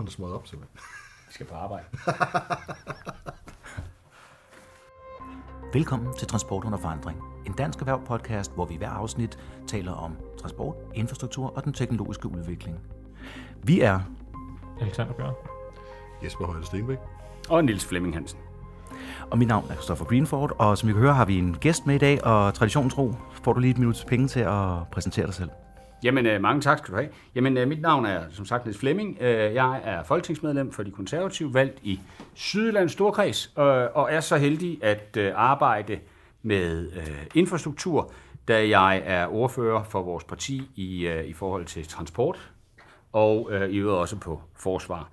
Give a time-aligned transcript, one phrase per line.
[0.00, 0.78] han da smået op, simpelthen.
[1.26, 1.84] Jeg skal på arbejde.
[5.72, 7.22] Velkommen til Transport under forandring.
[7.46, 12.28] En dansk erhverv podcast, hvor vi hver afsnit taler om transport, infrastruktur og den teknologiske
[12.28, 12.78] udvikling.
[13.62, 14.00] Vi er,
[14.80, 15.34] Alexander Bjørn.
[16.24, 16.98] Jesper Højde Stenbæk.
[17.48, 18.38] Og Nils Flemming Hansen.
[19.30, 21.86] og mit navn er Christopher Greenford, og som I kan høre, har vi en gæst
[21.86, 25.26] med i dag, og traditionen tro, får du lige et minut penge til at præsentere
[25.26, 25.50] dig selv.
[26.04, 27.08] Jamen, øh, mange tak skal du have.
[27.34, 29.18] Jamen, øh, mit navn er som sagt Niels Flemming.
[29.20, 32.00] Øh, jeg er folketingsmedlem for de konservative, valgt i
[32.34, 35.98] Sydlands Storkreds, øh, og er så heldig at øh, arbejde
[36.42, 38.12] med øh, infrastruktur,
[38.48, 42.50] da jeg er ordfører for vores parti i, øh, i forhold til transport,
[43.12, 45.10] og øh, i øvrigt også på forsvar.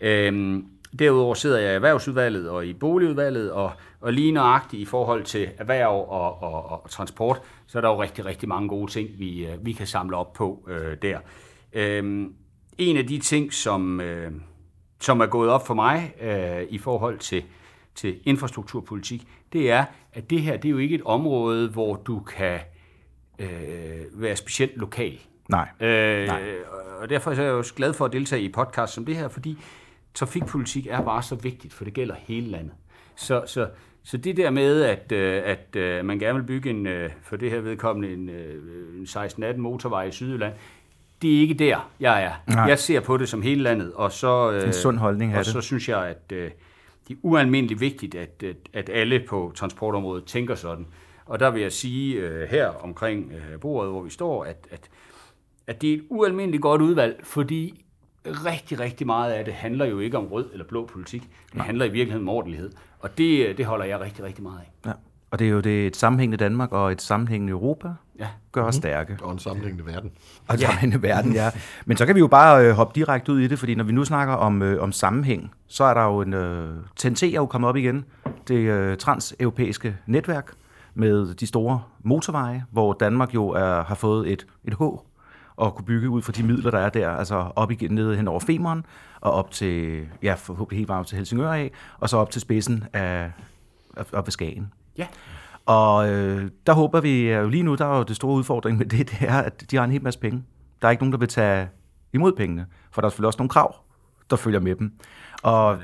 [0.00, 0.66] Øhm,
[0.98, 5.48] derudover sidder jeg i erhvervsudvalget og i boligudvalget, og, og lige nøjagtigt i forhold til
[5.58, 9.46] erhverv og, og, og transport, så er der jo rigtig, rigtig mange gode ting, vi,
[9.46, 11.18] øh, vi kan samle op på øh, der.
[11.72, 12.34] Øhm,
[12.78, 14.32] en af de ting, som, øh,
[15.00, 17.44] som er gået op for mig øh, i forhold til,
[17.94, 22.20] til infrastrukturpolitik, det er, at det her det er jo ikke et område, hvor du
[22.20, 22.60] kan
[23.38, 23.48] øh,
[24.12, 25.18] være specielt lokal.
[25.48, 25.68] Nej.
[25.80, 26.28] Øh,
[27.00, 29.58] og derfor er jeg også glad for at deltage i podcast som det her, fordi
[30.14, 32.72] trafikpolitik er bare så vigtigt, for det gælder hele landet.
[33.16, 33.68] Så, så,
[34.02, 37.36] så det der med, at, øh, at øh, man gerne vil bygge en, øh, for
[37.36, 40.52] det her vedkommende en, en 16-18 motorvej i Sydjylland,
[41.22, 42.52] det er ikke der, jeg er.
[42.54, 42.64] Nej.
[42.64, 45.46] Jeg ser på det som hele landet, og så, En sund holdning og det.
[45.46, 50.54] så synes jeg, at det er ualmindeligt vigtigt, at, at, at alle på transportområdet tænker
[50.54, 50.86] sådan.
[51.26, 54.90] Og der vil jeg sige øh, her omkring øh, bordet, hvor vi står, at, at,
[55.66, 57.83] at det er et ualmindeligt godt udvalg, fordi
[58.26, 61.28] rigtig, rigtig meget af det handler jo ikke om rød eller blå politik.
[61.52, 62.70] Det handler i virkeligheden om ordentlighed.
[63.00, 64.88] Og det, øh, det holder jeg rigtig, rigtig meget af.
[64.88, 64.92] Ja.
[65.30, 68.26] Og det er jo det et sammenhængende Danmark og et sammenhængende Europa, Ja.
[68.52, 69.18] gør os stærke.
[69.22, 70.10] Og en sammenhængende verden.
[70.48, 70.66] Og ja.
[70.66, 71.50] sammenhængende verden, ja.
[71.86, 73.92] Men så kan vi jo bare øh, hoppe direkte ud i det, fordi når vi
[73.92, 76.34] nu snakker om, øh, om sammenhæng, så er der jo en...
[76.34, 78.04] Øh, TNT er jo kommet op igen,
[78.48, 80.50] det øh, transeuropæiske netværk
[80.94, 84.82] med de store motorveje, hvor Danmark jo er, har fået et, et H
[85.56, 88.28] og kunne bygge ud fra de midler, der er der, altså op igen ned hen
[88.28, 88.86] over Femeren,
[89.20, 92.84] og op til, ja, forhåbentlig helt varmt til Helsingør af, og så op til spidsen
[92.92, 93.32] af,
[93.96, 94.72] af, af Skagen.
[94.98, 95.06] Ja.
[95.66, 98.86] Og øh, der håber vi jo lige nu, der er jo det store udfordring med
[98.86, 100.44] det, det er, at de har en hel masse penge.
[100.82, 101.68] Der er ikke nogen, der vil tage
[102.12, 103.76] imod pengene, for der er selvfølgelig også nogle krav,
[104.30, 104.92] der følger med dem.
[105.42, 105.78] Og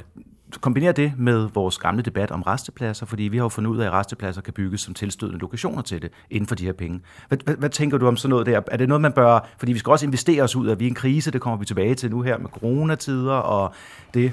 [0.58, 3.86] kombinere det med vores gamle debat om restepladser, fordi vi har jo fundet ud af,
[3.86, 7.00] at restepladser kan bygges som tilstødende lokationer til det, inden for de her penge.
[7.28, 8.60] Hvad, hvad, hvad tænker du om sådan noget der?
[8.66, 9.48] Er det noget, man bør...
[9.58, 11.58] Fordi vi skal også investere os ud af, vi er i en krise, det kommer
[11.58, 13.74] vi tilbage til nu her med coronatider og
[14.14, 14.32] det.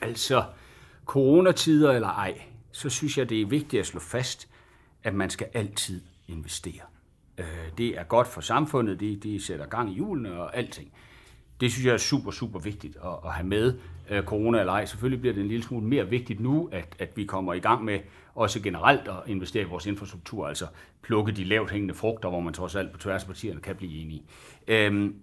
[0.00, 0.44] Altså,
[1.06, 2.40] coronatider eller ej,
[2.72, 4.48] så synes jeg, det er vigtigt at slå fast,
[5.04, 6.82] at man skal altid investere.
[7.38, 7.46] Øh,
[7.78, 10.92] det er godt for samfundet, det, det sætter gang i hjulene og alting.
[11.64, 13.74] Det synes jeg er super, super vigtigt at, at have med,
[14.10, 14.84] øh, corona eller ej.
[14.84, 17.84] Selvfølgelig bliver det en lille smule mere vigtigt nu, at, at vi kommer i gang
[17.84, 17.98] med
[18.34, 20.66] også generelt at investere i vores infrastruktur, altså
[21.02, 24.02] plukke de lavt hængende frugter, hvor man trods alt på tværs af partierne kan blive
[24.02, 24.22] enige.
[24.68, 25.14] Øhm,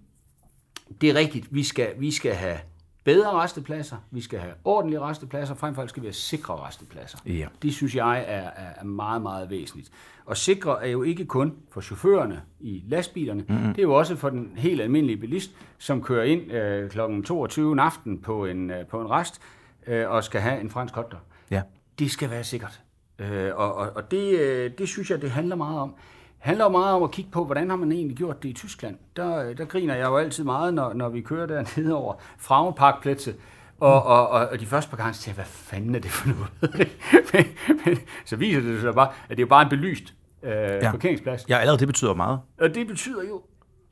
[1.00, 1.54] det er rigtigt.
[1.54, 2.58] Vi skal, vi skal have
[3.04, 3.96] bedre restepladser.
[4.10, 5.54] Vi skal have ordentlige restepladser.
[5.54, 7.18] Frem for alt skal vi have sikre restepladser.
[7.26, 7.46] Ja.
[7.62, 9.90] Det synes jeg er, er, meget, meget væsentligt.
[10.24, 13.44] Og sikre er jo ikke kun for chaufførerne i lastbilerne.
[13.48, 13.68] Mm-hmm.
[13.68, 16.98] Det er jo også for den helt almindelige bilist, som kører ind øh, kl.
[17.24, 19.40] 22 en aften på en, øh, på en rest
[19.86, 21.20] øh, og skal have en fransk hotdog.
[21.50, 21.62] Ja.
[21.98, 22.80] Det skal være sikkert.
[23.18, 25.94] Øh, og og, og det, øh, det synes jeg, det handler meget om.
[26.42, 28.96] Handler meget om at kigge på, hvordan har man egentlig gjort det i Tyskland.
[29.16, 33.34] Der, øh, der griner jeg jo altid meget, når, når vi kører dernede over Frauenparkpladse.
[33.80, 36.50] Og, og, og, og de første par gange, jeg, hvad fanden er det for noget?
[37.32, 37.46] men,
[37.86, 40.90] men, så viser det sig bare, at det er bare en belyst øh, ja.
[40.90, 41.48] parkeringsplads.
[41.48, 42.40] ja, allerede det betyder meget.
[42.60, 43.42] Og det betyder jo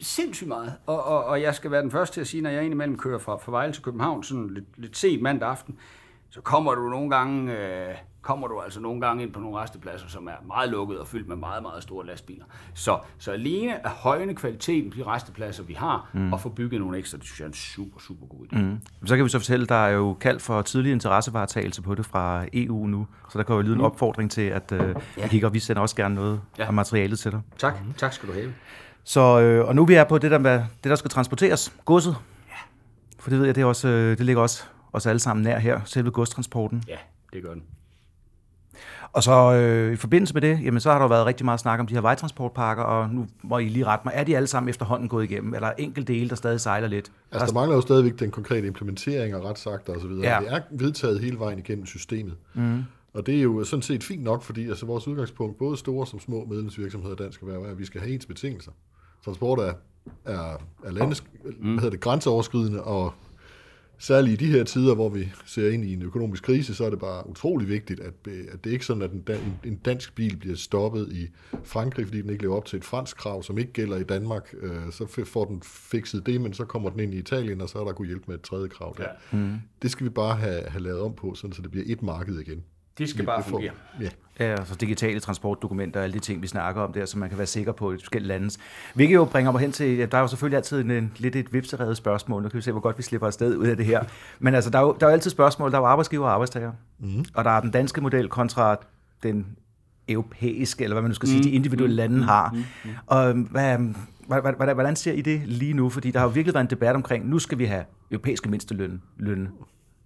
[0.00, 0.74] sindssygt meget.
[0.86, 3.18] Og, og, og jeg skal være den første til at sige, når jeg indimellem kører
[3.18, 5.78] fra, fra Vejle til København, sådan lidt, lidt sent mandag aften,
[6.30, 10.08] så kommer du nogle gange, øh, kommer du altså nogle gange ind på nogle restepladser,
[10.08, 12.44] som er meget lukket og fyldt med meget, meget store lastbiler.
[12.74, 16.32] Så, så alene at højne kvaliteten på de restepladser, vi har, mm.
[16.32, 18.58] og få bygget nogle ekstra, det synes jeg er en super, super god idé.
[18.58, 18.80] Mm.
[19.06, 22.44] Så kan vi så fortælle, der er jo kaldt for tidlig interessevaretagelse på det fra
[22.52, 25.22] EU nu, så der kan jo lyde en opfordring til, at øh, ja.
[25.22, 26.66] vi kigger, og vi sender også gerne noget ja.
[26.66, 27.40] Af materialet til dig.
[27.58, 28.52] Tak, tak skal du have.
[29.04, 31.72] Så, øh, og nu er vi er på det der, med, det, der skal transporteres,
[31.84, 32.16] godset.
[32.48, 32.54] Ja.
[33.18, 35.58] For det ved jeg, det, er også, øh, det ligger også os alle sammen nær
[35.58, 36.84] her, selve godstransporten.
[36.88, 36.96] Ja,
[37.32, 37.62] det gør den.
[39.12, 41.60] Og så øh, i forbindelse med det, jamen, så har der jo været rigtig meget
[41.60, 44.46] snak om de her vejtransportparker, og nu må I lige rette mig, er de alle
[44.46, 47.12] sammen efterhånden gået igennem, eller er enkelt dele, der stadig sejler lidt?
[47.32, 50.10] Altså, der mangler jo stadigvæk den konkrete implementering og retsakter osv.
[50.10, 50.38] Ja.
[50.40, 52.34] Det er vedtaget hele vejen igennem systemet.
[52.54, 52.84] Mm.
[53.14, 56.20] Og det er jo sådan set fint nok, fordi altså, vores udgangspunkt, både store som
[56.20, 58.72] små medlemsvirksomheder i dansk erhverv, er, at vi skal have ens betingelser.
[59.24, 59.72] Transport er,
[60.24, 61.50] er, er landes, mm.
[61.60, 63.12] hvad hedder det, grænseoverskridende, og
[64.00, 66.90] særligt i de her tider, hvor vi ser ind i en økonomisk krise, så er
[66.90, 68.14] det bare utrolig vigtigt, at,
[68.52, 71.28] at det ikke er sådan, at en, dan- en dansk bil bliver stoppet i
[71.64, 74.54] Frankrig, fordi den ikke lever op til et fransk krav, som ikke gælder i Danmark.
[74.60, 77.78] Øh, så får den fikset det, men så kommer den ind i Italien, og så
[77.78, 79.04] er der kunne hjælpe med et tredje krav der.
[79.32, 79.38] Ja.
[79.38, 79.54] Mm.
[79.82, 82.38] Det skal vi bare have, have lavet om på, sådan, så det bliver et marked
[82.38, 82.64] igen.
[83.00, 83.72] Det skal bare fungere.
[84.00, 84.08] Ja.
[84.40, 87.38] Ja, altså digitale transportdokumenter og alle de ting, vi snakker om der, så man kan
[87.38, 88.58] være sikker på et forskelligt landes.
[88.94, 91.36] Hvilket jo bringer mig hen til, ja, der er jo selvfølgelig altid en, en, lidt
[91.36, 92.42] et vipseredet spørgsmål.
[92.42, 94.04] Nu kan vi se, hvor godt vi slipper afsted ud af det her.
[94.38, 95.70] Men altså, der er jo, der er jo altid spørgsmål.
[95.70, 96.72] Der er jo arbejdsgiver og arbejdstager.
[96.98, 97.24] Mm.
[97.34, 98.76] Og der er den danske model kontra
[99.22, 99.46] den
[100.08, 102.56] europæiske, eller hvad man nu skal sige, de individuelle lande har.
[103.06, 103.78] Og hvad,
[104.26, 105.88] hvordan, hvordan, hvordan ser I det lige nu?
[105.88, 109.02] Fordi der har jo virkelig været en debat omkring, nu skal vi have europæiske mindsteløn.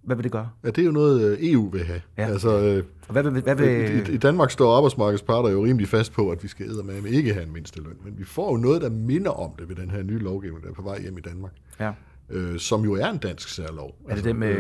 [0.07, 0.49] Hvad vil det gøre?
[0.65, 2.01] ja, det er jo noget, øh, EU vil have.
[2.19, 2.27] Ja.
[2.27, 6.13] Altså, øh, Og hvad vil, hvad vil, I, I Danmark står arbejdsmarkedsparter jo rimelig fast
[6.13, 8.91] på, at vi skal med ikke have en mindsteløn, men vi får jo noget, der
[8.91, 11.53] minder om det ved den her nye lovgivning, der er på vej hjem i Danmark,
[11.81, 11.91] ja.
[12.31, 13.95] øh, som jo er en dansk særlov.
[14.09, 14.57] Er det det med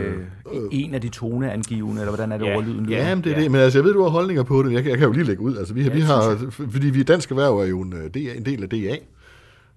[0.72, 2.56] en af de toneangivende, eller hvordan er det Ja.
[2.56, 2.88] ordlyden?
[2.88, 3.42] Ja, men det er Ja.
[3.42, 3.50] det.
[3.50, 4.72] Men altså, jeg ved, du har holdninger på det.
[4.72, 5.56] Jeg, kan- jeg kan jo lige lægge ud.
[5.56, 8.44] Altså, vi, ja, vi har, fordi vi Dansk Erhverv er jo en, øh, DA, en
[8.44, 8.96] del af DA,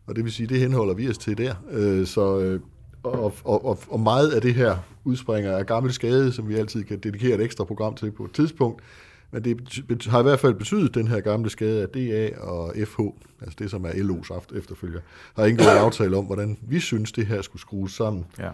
[0.08, 1.54] og det vil sige, det henholder vi os til der.
[1.72, 2.60] Øh, så, øh,
[3.08, 6.84] og, og, og, og meget af det her udspringer af gammel skade, som vi altid
[6.84, 8.84] kan dedikere et ekstra program til på et tidspunkt.
[9.32, 13.00] Men det har i hvert fald betydet, den her gamle skade af DA og FH,
[13.42, 15.00] altså det, som er LO's aft- efterfølger,
[15.36, 18.26] har indgået en aftale om, hvordan vi synes, det her skulle skrues sammen.
[18.40, 18.50] Ja.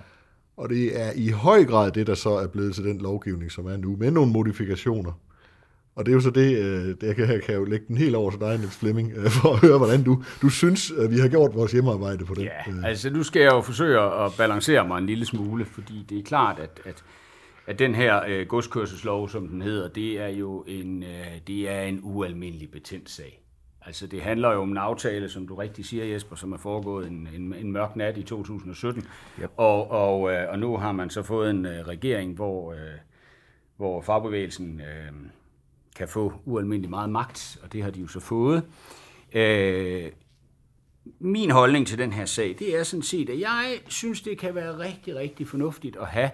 [0.58, 3.66] Og det er i høj grad det, der så er blevet til den lovgivning, som
[3.66, 5.12] er nu, med nogle modifikationer.
[5.96, 7.98] Og det er jo så det, øh, det jeg, kan, jeg kan jo lægge den
[7.98, 11.12] helt over til dig, Niels Flemming, øh, for at høre, hvordan du, du synes, at
[11.12, 12.44] vi har gjort vores hjemmearbejde på det.
[12.44, 16.20] Ja, altså nu skal jeg jo forsøge at balancere mig en lille smule, fordi det
[16.20, 17.04] er klart, at, at,
[17.68, 21.10] at den her øh, godskørselslov, som den hedder, det er jo en, øh,
[21.48, 23.40] det er en ualmindelig betændt sag.
[23.86, 27.08] Altså det handler jo om en aftale, som du rigtig siger, Jesper, som er foregået
[27.08, 29.04] en, en, en mørk nat i 2017.
[29.42, 29.52] Yep.
[29.58, 32.80] Og, og, øh, og nu har man så fået en øh, regering, hvor, øh,
[33.78, 35.12] hvor fagbevægelsen øh,
[35.96, 38.64] kan få ualmindelig meget magt, og det har de jo så fået.
[39.34, 40.12] Øh,
[41.20, 44.56] min holdning til den her sag, det er sådan set, at jeg synes, det kan
[44.56, 46.32] være rigtig, rigtig fornuftigt at have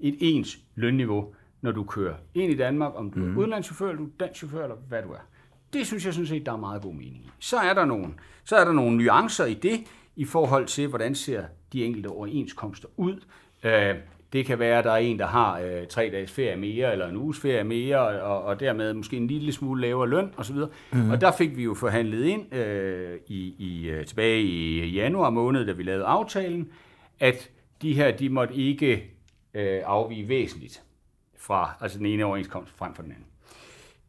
[0.00, 3.32] et ens lønniveau, når du kører ind i Danmark, om du mm.
[3.32, 5.26] er udenlandschauffør, eller du er dansk chauffør, eller hvad du er.
[5.72, 7.30] Det synes jeg sådan set, der er meget god mening i.
[7.38, 8.14] Så er der nogle,
[8.44, 9.80] så er der nogle nuancer i det,
[10.16, 13.20] i forhold til, hvordan ser de enkelte overenskomster ud.
[13.64, 13.94] Øh,
[14.32, 17.08] det kan være, at der er en, der har øh, tre dages ferie mere, eller
[17.08, 20.56] en uges ferie mere, og, og dermed måske en lille smule lavere løn osv.
[20.92, 21.10] Mm.
[21.10, 25.66] Og der fik vi jo forhandlet ind øh, i, i, øh, tilbage i januar måned,
[25.66, 26.68] da vi lavede aftalen,
[27.20, 27.50] at
[27.82, 29.10] de her, de måtte ikke
[29.54, 30.82] øh, afvige væsentligt
[31.38, 33.26] fra altså den ene overenskomst frem for den anden.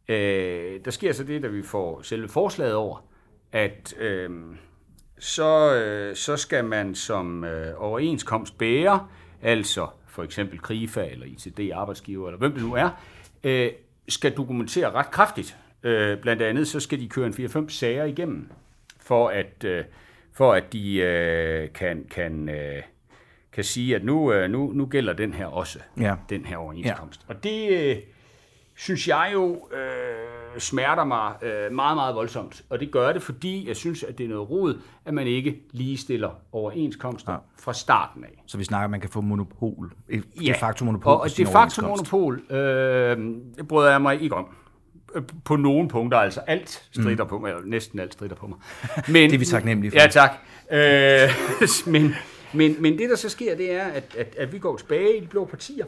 [0.08, 3.06] Øh, der sker så det, da vi får selve forslaget over,
[3.52, 4.30] at øh,
[5.20, 9.08] så, øh, så skal man som øh, overenskomst bære,
[9.42, 12.90] altså for eksempel KRIFA eller ITD arbejdsgiver, eller hvem det nu er,
[13.44, 13.72] øh,
[14.10, 15.58] skal dokumentere ret kraftigt.
[15.84, 18.50] Øh, blandt andet så skal de køre en 4-5 sager igennem,
[19.02, 19.84] for at, øh,
[20.34, 22.82] for at de øh, kan, kan, øh,
[23.52, 26.16] kan sige, at nu, øh, nu, nu gælder den her også, Ja.
[26.30, 27.26] den her overenskomst.
[27.30, 27.34] Ja.
[27.34, 27.98] Og det øh,
[28.76, 30.13] synes jeg jo øh,
[30.58, 32.64] smerter mig øh, meget, meget voldsomt.
[32.70, 35.62] Og det gør det, fordi jeg synes, at det er noget rod, at man ikke
[35.72, 37.38] ligestiller overenskomster ja.
[37.60, 38.44] fra starten af.
[38.46, 39.92] Så vi snakker, at man kan få monopol.
[40.10, 43.18] Et Ja, de facto monopol og, og de facto monopol, øh,
[43.58, 44.48] det bryder jeg mig ikke om.
[45.16, 47.30] Øh, På nogle punkter, altså alt strider mm.
[47.30, 48.58] på mig, eller næsten alt strider på mig.
[49.14, 50.00] Men, Det er vi taknemmelige for.
[50.00, 50.32] Ja, tak.
[50.72, 51.30] Øh,
[51.94, 52.16] men,
[52.54, 55.20] men, men det, der så sker, det er, at, at, at vi går tilbage i
[55.20, 55.86] de blå partier,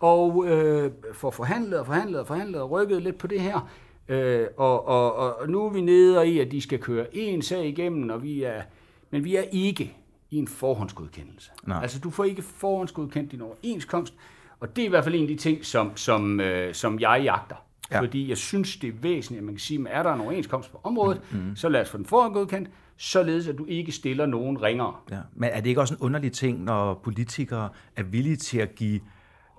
[0.00, 3.68] og øh, får forhandlet og forhandlet og forhandlet og rykket lidt på det her.
[4.08, 7.66] Øh, og, og, og nu er vi nede i, at de skal køre en sag
[7.66, 8.62] igennem, og vi er,
[9.10, 9.96] men vi er ikke
[10.30, 11.50] i en forhåndsgodkendelse.
[11.66, 11.82] Nej.
[11.82, 14.14] Altså, du får ikke forhåndsgodkendt din overenskomst,
[14.60, 17.20] og det er i hvert fald en af de ting, som, som, øh, som jeg
[17.24, 17.56] jagter.
[17.92, 18.00] Ja.
[18.00, 20.72] Fordi jeg synes, det er væsentligt, at man kan sige, at er der en overenskomst
[20.72, 21.56] på området, mm-hmm.
[21.56, 24.94] så lad os få den forhåndsgodkendt, således at du ikke stiller nogen ringere.
[25.10, 25.18] Ja.
[25.34, 29.00] Men er det ikke også en underlig ting, når politikere er villige til at give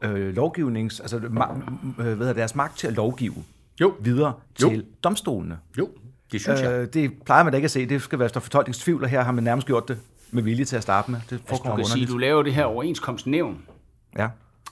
[0.02, 3.34] øh, lovgivnings, altså ma- øh, hvad hedder, deres magt til at lovgive
[3.82, 3.94] Jo.
[4.00, 4.70] videre Jo.
[4.70, 5.60] til domstolene?
[5.78, 5.90] Jo,
[6.32, 6.72] det synes jeg.
[6.82, 7.86] Øh, det plejer man da ikke at se.
[7.86, 9.98] Det skal være fortolkningstvivl, og her har man nærmest gjort det
[10.32, 11.20] med vilje til at starte med.
[11.30, 13.62] Det Altså, du kan sige, du laver det her overenskomstnævn,
[14.18, 14.28] Ja.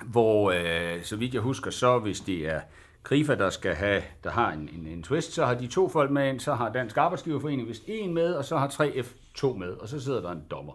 [0.05, 2.59] hvor, øh, så vidt jeg husker, så hvis det er
[3.03, 6.11] Krifa, der skal have, der har en, en, en twist, så har de to folk
[6.11, 9.69] med ind, så har Dansk Arbejdsgiverforening vist en med, og så har 3F to med,
[9.69, 10.73] og så sidder der en dommer.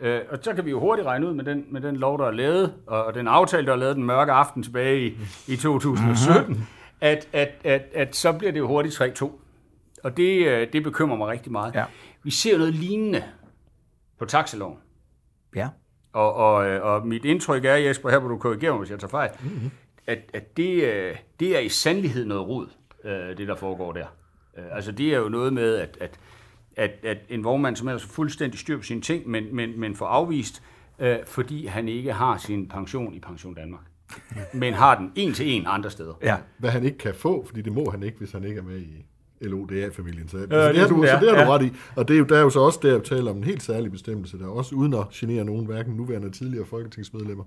[0.00, 2.24] Øh, og så kan vi jo hurtigt regne ud med den, med den lov, der
[2.26, 5.14] er lavet, og, og den aftale, der er lavet den mørke aften tilbage i,
[5.46, 6.68] i 2017,
[7.02, 9.30] at, at, at, at så bliver det jo hurtigt 3-2.
[10.04, 11.74] Og det, øh, det bekymrer mig rigtig meget.
[11.74, 11.84] Ja.
[12.22, 13.24] Vi ser noget lignende
[14.18, 14.78] på taxiloven.
[15.56, 15.68] Ja.
[16.12, 18.98] Og, og, øh, og mit indtryk er, Jesper, her hvor du korrigerer mig, hvis jeg
[18.98, 19.70] tager fejl, mm-hmm.
[20.06, 22.66] at, at det, øh, det er i sandlighed noget rod,
[23.36, 24.06] det der foregår der.
[24.72, 26.20] Altså det er jo noget med, at, at,
[26.76, 29.96] at, at en vognmand, som er så fuldstændig styr på sine ting, men, men, men
[29.96, 30.62] får afvist,
[30.98, 33.91] øh, fordi han ikke har sin pension i Pension Danmark.
[34.54, 36.12] Men har den en til en andre steder.
[36.22, 36.36] Ja.
[36.58, 38.78] Hvad han ikke kan få, fordi det må han ikke, hvis han ikke er med
[38.80, 39.04] i
[39.40, 40.28] LODA-familien.
[40.28, 41.20] Så, øh, så, det er det du, det så er.
[41.20, 41.54] det har du Ja.
[41.58, 41.72] ret i.
[41.96, 43.62] Og det er jo, der er jo så også der, jeg taler om en helt
[43.62, 47.44] særlig bestemmelse, der også uden at genere nogen, hverken nuværende eller tidligere folketingsmedlemmer.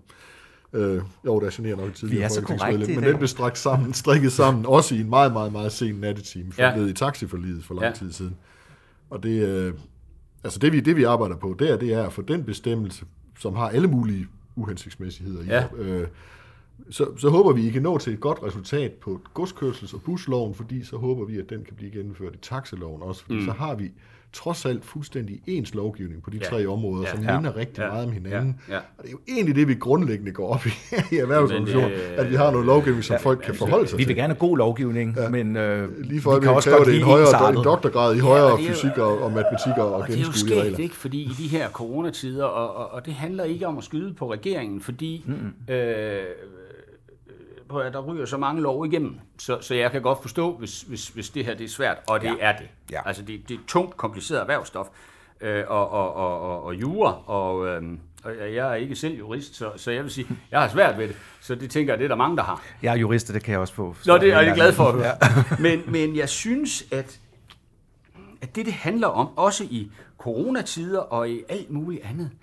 [0.74, 3.28] Øh, jo, der generer nok Vi tidligere er så folketingsmedlem, korrekte i men den blev
[3.28, 6.86] strakt sammen, strikket sammen, også i en meget, meget, meget sen nattetime, for Ja.
[6.86, 7.92] i taxiforliget for lang Ja.
[7.92, 8.36] tid siden.
[9.10, 9.74] Og det, øh,
[10.44, 13.06] altså det vi, det vi arbejder på der, det er at få den bestemmelse,
[13.40, 15.64] som har alle mulige uhensigtsmæssigheder i, Ja.
[15.78, 16.08] øh,
[16.90, 20.56] så, så håber vi, I kan nå til et godt resultat på godskørsels- og busloven,
[20.56, 23.46] fordi så håber vi, at den kan blive gennemført i taxiloven også, fordi mm.
[23.46, 23.92] så har vi
[24.34, 26.44] trods alt fuldstændig ens lovgivning på de Ja.
[26.50, 27.12] tre områder, Ja.
[27.16, 27.36] som Ja.
[27.40, 27.88] minder rigtig Ja.
[27.88, 28.60] meget om hinanden.
[28.70, 28.74] Ja.
[28.74, 28.80] Ja.
[28.98, 30.70] Og det er jo egentlig det, vi grundlæggende går op i
[31.12, 34.08] i erhvervsorganisationen, øh, at vi har noget lovgivning, som folk kan forholde sig Vi til.
[34.08, 35.30] vil gerne have god lovgivning, ja.
[35.30, 38.20] men øh, Lige for vi vi kan også godt det en højere en doktorgrad i
[38.20, 40.62] højere og er jo- fysik og, og matematik og, og Og det er jo gennemskuelige
[40.66, 40.96] skægt, ikke?
[40.96, 44.32] Fordi i de her coronatider, og, og, og det handler ikke om at skyde på
[44.32, 45.74] regeringen, fordi mm.
[45.74, 46.18] øh,
[47.70, 50.82] prøv at, der ryger så mange lov igennem, så, så jeg kan godt forstå, hvis,
[50.82, 52.34] hvis, hvis det her det er svært, og det Ja.
[52.40, 52.68] er det.
[52.92, 53.02] Ja.
[53.08, 54.88] Altså det, det er tungt, kompliceret erhvervsstof,
[55.42, 57.84] øh, og, og, og, og, og jura, og, øh,
[58.24, 61.08] og jeg er ikke selv jurist, så, så jeg vil sige, jeg har svært ved
[61.08, 62.64] det, så det tænker jeg, det er der mange, der har.
[62.82, 63.96] Jeg er jurist, det kan jeg også få.
[64.06, 65.14] Nå, det er jeg glad for at høre.
[65.60, 67.20] Men, men jeg synes, at,
[68.42, 72.40] at det, det handler om, også i coronatider og i alt muligt andet, det,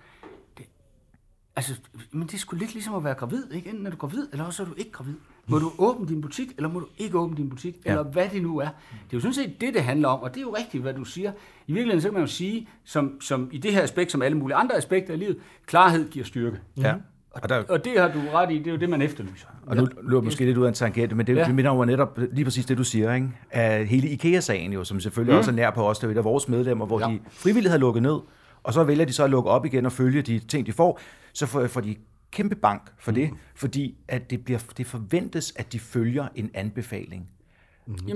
[1.56, 1.74] altså,
[2.10, 3.70] men det er sgu lidt ligesom at være gravid, ikke?
[3.70, 5.14] Enten er du gravid, eller også er du ikke gravid.
[5.46, 7.90] Må du åbne din butik, eller må du ikke åbne din butik, ja.
[7.90, 8.64] eller hvad det nu er.
[8.64, 8.70] Det
[9.10, 11.04] er jo sådan set det, det handler om, og det er jo rigtigt, hvad du
[11.04, 11.32] siger.
[11.66, 14.38] I virkeligheden så kan man jo sige, som, som i det her aspekt, som alle
[14.38, 16.58] mulige andre aspekter i livet, klarhed giver styrke.
[16.76, 16.94] Ja.
[17.30, 19.46] Og, der, Og det har du ret i, det er jo det, man efterlyser.
[19.66, 21.44] og nu løber jeg måske lidt ud af en tangent, men det, Ja.
[21.44, 23.28] det minder jo netop lige præcis det, du siger, ikke?
[23.50, 25.38] At hele IKEA-sagen jo, som selvfølgelig mm.
[25.38, 27.06] også er nær på os, det er et af vores medlemmer, hvor ja.
[27.06, 28.18] de frivilligt har lukket ned,
[28.64, 31.00] og så vælger de så at lukke op igen og følge de ting, de får,
[31.32, 31.96] så får, får de
[32.30, 37.30] kæmpe bank for det, fordi at det, bliver, det forventes, at de følger en anbefaling.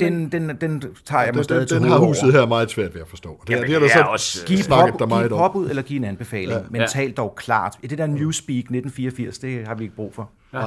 [0.00, 2.06] Den, den, den tager jeg mig Den, stadig den, til den har over.
[2.06, 3.40] huset her meget svært ved at forstå.
[3.46, 5.82] Det, Jamen, det er der så også- Giv snakket pop, der meget giv påbud eller
[5.82, 6.58] giv en anbefaling, ja.
[6.70, 6.86] men Ja.
[6.86, 7.76] tal dog klart.
[7.82, 10.30] Det der Newspeak 1984, det har vi ikke brug for.
[10.52, 10.66] Ja.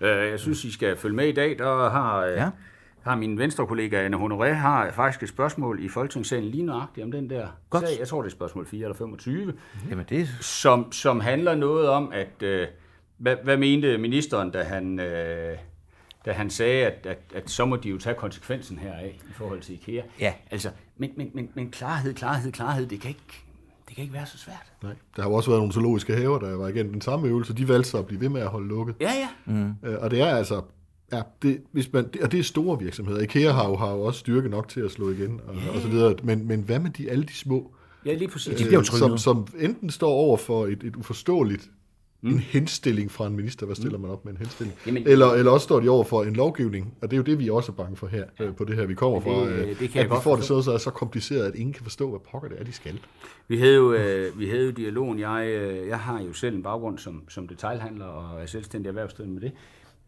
[0.00, 1.58] Øh, jeg synes, I skal følge med i dag.
[1.58, 2.48] Der har, øh, Ja.
[3.04, 3.10] Ja.
[3.10, 7.12] har min venstre kollega Anne Honoré har faktisk et spørgsmål i Folketingssalen lige nøjagtigt om
[7.12, 7.88] den der Godt.
[7.88, 7.98] sag.
[7.98, 9.52] Jeg tror, det er spørgsmål 4 eller 25,
[9.90, 12.68] Jamen det som, som handler noget om, at øh,
[13.18, 15.58] hvad, hvad mente ministeren, da han, øh,
[16.24, 19.60] da han sagde, at, at, at så må de jo tage konsekvensen heraf i forhold
[19.60, 20.02] til IKEA.
[20.20, 20.32] Ja.
[20.50, 23.44] Altså, men, men, men, men klarhed, klarhed, klarhed, det kan ikke,
[23.88, 24.72] det kan ikke være så svært.
[24.82, 24.92] Nej.
[25.16, 27.54] Der har jo også været nogle zoologiske haver, der var igennem den samme øvelse.
[27.54, 28.94] De valgte så at blive ved med at holde lukket.
[29.00, 29.28] Ja, ja.
[29.44, 29.74] Mm.
[29.98, 30.62] Og det er altså...
[31.12, 33.20] Ja, det, hvis man, det, og det er store virksomheder.
[33.20, 35.88] IKEA har jo, har jo også styrke nok til at slå igen, og, og så
[35.88, 36.14] videre.
[36.22, 37.72] Men, men hvad med de, alle de små,
[38.06, 38.54] Ja, lige præcis.
[38.54, 41.70] bliver jo øh, som, som enten står over for et, et uforståeligt
[42.22, 42.30] mm.
[42.30, 43.66] en henstilling fra en minister.
[43.66, 44.78] Hvad stiller man op med en henstilling?
[44.86, 47.38] Jamen- eller, eller også står de over for en lovgivning, og det er jo det,
[47.38, 49.46] vi er også bange for her, øh, på det her, vi kommer fra.
[49.46, 50.60] øh, det kan at vi får det forstå.
[50.60, 53.00] så, så er så kompliceret, at ingen kan forstå, hvad pokker det er, de skal.
[53.48, 55.18] Vi havde jo, øh, vi havde jo dialogen.
[55.18, 59.34] Jeg, øh, jeg har jo selv en baggrund som, som detailhandler og er selvstændig erhvervsdrivende
[59.40, 59.52] med det.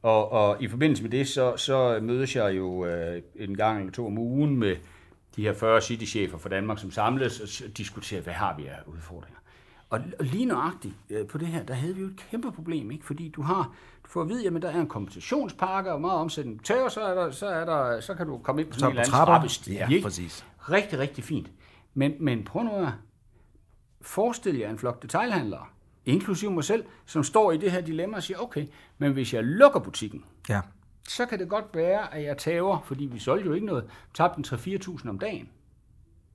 [0.03, 3.93] Og, og i forbindelse med det, så, så mødes jeg jo øh, en gang eller
[3.93, 4.77] to om ugen med
[5.37, 9.39] de her 40 citychefer fra Danmark, som samles og diskuterer, hvad har vi af udfordringer.
[9.91, 12.91] Og, og lige nøjagtigt øh, på det her, der havde vi jo et kæmpe problem,
[12.91, 13.05] ikke?
[13.07, 16.65] fordi du har, du får at vide, at der er en kompensationspakke og meget omsætning
[16.65, 18.93] tæv, så, er der, så, er der, så kan du komme ind på Så sådan
[18.93, 20.03] en eller anden trappestige, Ja, ikke?
[20.03, 20.47] præcis.
[20.71, 21.51] Rigtig, rigtig fint.
[21.95, 22.89] Men, men prøv nu at
[24.01, 25.67] forestil jer en flok detailhandlere,
[26.07, 28.67] inklusive mig selv, som står i det her dilemma og siger, okay,
[28.99, 30.61] men hvis jeg lukker butikken, Ja.
[31.09, 34.39] så kan det godt være, at jeg tager, fordi vi solgte jo ikke noget, tabte
[34.39, 35.49] en 3-4.000 om dagen.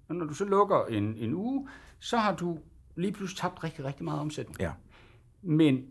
[0.09, 1.67] Og når du så lukker en, en uge,
[1.99, 2.57] så har du
[2.95, 4.59] lige pludselig tabt rigtig, rigtig meget omsætning.
[4.59, 4.71] Ja.
[5.41, 5.85] Men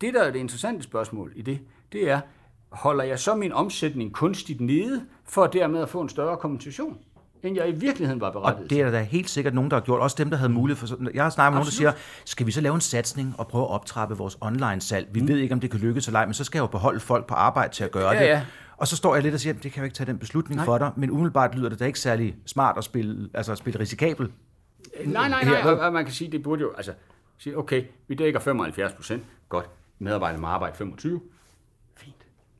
[0.00, 1.60] det, der er det interessante spørgsmål i det,
[1.92, 2.20] det er,
[2.68, 6.98] holder jeg så min omsætning kunstigt nede, for dermed at få en større kompensation,
[7.42, 9.76] end jeg i virkeligheden var Og berettiget det er der da helt sikkert nogen, der
[9.76, 10.00] har gjort.
[10.00, 11.10] Også dem, der havde mulighed for sådan.
[11.14, 11.92] Jeg har snakket med nogen, der siger,
[12.24, 15.08] skal vi så lave en satsning og prøve at optrappe vores online-salg?
[15.12, 15.28] Vi mm.
[15.28, 17.26] ved ikke, om det kan lykkes eller ej, men så skal jeg jo beholde folk
[17.26, 18.26] på arbejde til at gøre Ja, det.
[18.26, 18.42] ja.
[18.76, 20.56] Og så står jeg lidt og siger, det kan jeg jo ikke tage den beslutning
[20.56, 20.64] Nej.
[20.64, 23.80] for dig, men umiddelbart lyder det da ikke særlig smart at spille, altså at spille
[23.80, 24.28] risikabel.
[25.04, 26.92] Nej, nej, nej, og, og man kan sige, det burde jo, altså,
[27.38, 29.68] sige, okay, vi dækker 75 procent, godt,
[29.98, 31.32] medarbejderne må arbejde 25, fint.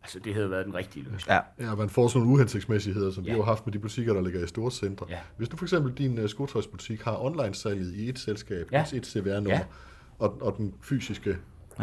[0.03, 1.29] Altså, det havde været den rigtige løsning.
[1.61, 1.67] Ja.
[1.71, 3.33] Ja, man får sådan nogle uhensigtsmæssigheder, som ja.
[3.33, 5.07] Vi har haft med de butikker, der ligger i store centre.
[5.11, 5.19] Ja.
[5.37, 8.85] Hvis du for eksempel din uh, skotøjsbutik har online-salget i et selskab, Ja.
[8.95, 9.61] et CVR-nummer, ja.
[10.19, 11.37] og, og den fysiske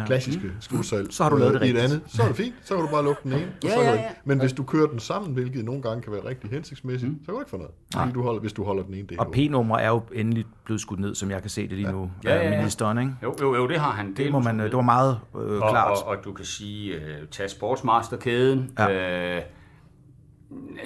[0.06, 2.54] klassiske skruesalg Så har du lavet det øh, i et andet, så er det fint.
[2.64, 3.46] Så kan du bare lukke den ene.
[3.62, 4.04] og Ja, ja, ja.
[4.24, 7.34] Men hvis du kører den sammen, hvilket nogle gange kan være rigtig hensigtsmæssigt, så kan
[7.34, 7.72] du ikke få noget.
[7.94, 9.20] Fordi du holder, hvis du holder den ene del.
[9.20, 12.10] Og P-nummer er jo endelig blevet skudt ned, som jeg kan se det lige nu,
[12.24, 12.56] Ja, ja, af ja.
[12.58, 13.12] ministeren, ikke?
[13.22, 14.14] Jo, jo, jo, det har han.
[14.14, 15.90] Det, må man, øh, det var meget øh, og, klart.
[15.90, 18.70] Og, og du kan sige, uh, tag Sportsmaster-kæden.
[18.78, 19.36] Ja.
[19.36, 19.42] Uh,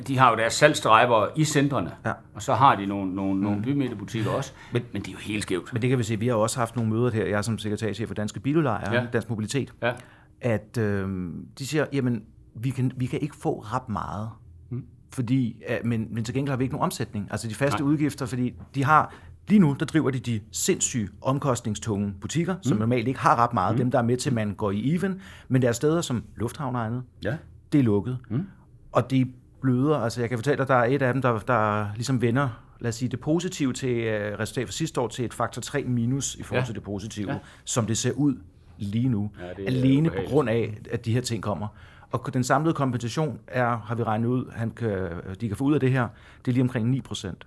[0.06, 2.12] de har jo deres salgstræber i centrene, Ja.
[2.34, 5.42] og så har de nogle, nogle, nogle bymidtebutikker også, men, men det er jo helt
[5.42, 5.72] skævt.
[5.72, 7.58] Men det kan vi se, vi har også haft nogle møder her, jeg er som
[7.58, 9.06] sekretærchef for Danske Biludlejere, Ja.
[9.12, 9.92] Dansk Mobilitet, Ja.
[10.40, 12.22] at øh, de siger, jamen,
[12.54, 14.28] vi kan, vi kan ikke få ret meget,
[14.70, 14.84] mm.
[15.12, 17.28] fordi, øh, men, men til gengæld har vi ikke nogen omsætning.
[17.30, 17.88] Altså de faste Nej.
[17.90, 19.14] Udgifter, fordi de har,
[19.48, 23.74] lige nu, der driver de de sindssyge, omkostningstunge butikker, som normalt ikke har ret meget,
[23.74, 23.78] mm.
[23.78, 26.76] dem der er med til, man går i even, men der er steder som Lufthavn
[26.76, 27.36] og andet, Ja.
[27.72, 28.18] det er lukket.
[28.30, 28.46] Mm.
[28.92, 29.28] Og det
[29.64, 32.48] bløder, altså jeg kan fortælle dig, der er et af dem, der, der ligesom vender,
[32.80, 35.82] lad os sige, det positive til uh, resultat for sidste år til et faktor 3
[35.84, 36.66] minus i forhold Ja.
[36.66, 37.38] til det positive, Ja.
[37.64, 38.34] som det ser ud
[38.78, 39.30] lige nu.
[39.40, 41.66] Ja, det Alene på grund af, at de her ting kommer.
[42.10, 45.08] Og den samlede kompensation er, har vi regnet ud, han kan,
[45.40, 46.08] de kan få ud af det her,
[46.44, 47.46] det er lige omkring 9 procent.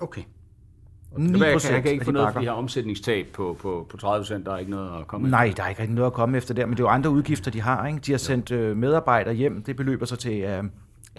[0.00, 0.22] Okay.
[1.16, 2.40] 9 Jeg kan, jeg kan ikke få noget for bakker.
[2.40, 4.46] de her omsætningstab på, på, på 30 procent.
[4.46, 6.66] Der er ikke noget at komme Nej, der er ikke noget at komme efter der,
[6.66, 7.86] men det er jo andre udgifter, de har.
[7.86, 7.98] Ikke?
[7.98, 10.70] De har sendt øh, medarbejdere hjem, det beløber sig til øh, et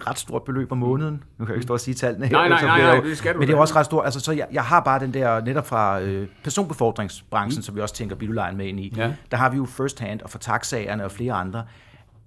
[0.07, 1.23] ret stort beløb om måneden.
[1.37, 2.33] Nu kan jeg ikke stå og sige tallene her.
[2.33, 4.05] Nej, nej, nej, nej, det skal du Men det er også ret stort.
[4.05, 7.63] Altså, så jeg, jeg har bare den der, netop fra øh, personbefordringsbranchen, mm.
[7.63, 8.93] som vi også tænker biludlejen med ind i.
[8.97, 9.13] Ja.
[9.31, 11.65] Der har vi jo first hand, og for taxaerne og flere andre,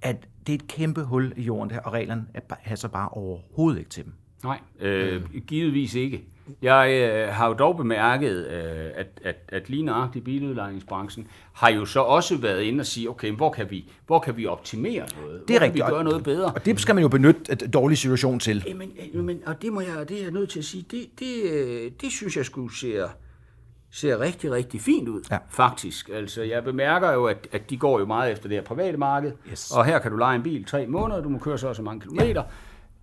[0.02, 3.79] at det er et kæmpe hul i jorden der, og reglerne er passer bare overhovedet
[3.79, 4.12] ikke til dem.
[4.45, 6.25] Nej, øh, givetvis ikke.
[6.62, 11.84] Jeg øh, har jo dog bemærket, øh, at, at, at lige nøjagtigt biludlejningsbranchen har jo
[11.84, 15.42] så også været inde og sige, okay, hvor kan vi, hvor kan vi optimere noget?
[15.49, 15.84] Det er hvor rigtigt.
[15.84, 16.46] Kan vi gøre noget bedre?
[16.52, 18.64] Og det skal man jo benytte et dårlig situation til.
[18.68, 21.06] Jamen, øh, men, og det må jeg, det er jeg nødt til at sige, det,
[21.18, 23.08] det, øh, det synes jeg skulle ser,
[23.90, 25.38] ser rigtig, rigtig fint ud, Ja.
[25.50, 26.11] faktisk.
[26.14, 29.32] Altså, jeg bemærker jo, at, at de går jo meget efter det her private marked,
[29.50, 29.70] Yes.
[29.70, 31.82] og her kan du lege en bil tre måneder, du må køre så og så
[31.82, 32.42] mange kilometer.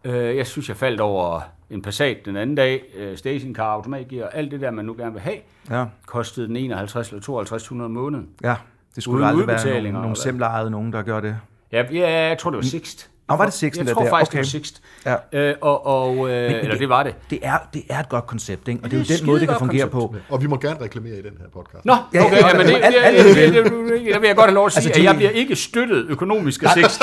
[0.03, 4.51] Øh, jeg synes, jeg faldt over en Passat den anden dag, øh, stationcar, automatgear, alt
[4.51, 5.37] det der, man nu gerne vil have,
[5.69, 8.29] Ja, kostede den 51 eller 5200 om måneden.
[8.43, 8.55] ja.
[8.95, 10.13] Det skulle Uden aldrig være nogle eller?
[10.13, 11.37] semlejede nogen, der gør det.
[11.71, 13.09] Ja, ja, jeg tror, det var Sixt.
[13.29, 14.09] Og var det Sixt, Jeg der tror der?
[14.09, 14.37] faktisk, Okay.
[14.37, 14.81] det var Sixt.
[15.05, 15.15] Ja.
[15.49, 17.15] Øh, og, og, øh, eller det var det.
[17.29, 18.79] Det er, det er et godt koncept, ikke?
[18.83, 20.17] og det er Det er jo den måde, det kan fungere koncept.
[20.27, 20.33] på.
[20.35, 21.85] Og vi må gerne reklamere i den her podcast.
[21.85, 23.71] Nå, Ja, okay, ja, ja, men det, alt- det, alt, det, det, det,
[24.13, 26.05] det, vil jeg godt have lov at sige, Altså, at de- jeg bliver ikke støttet
[26.09, 27.01] økonomisk af Sixt,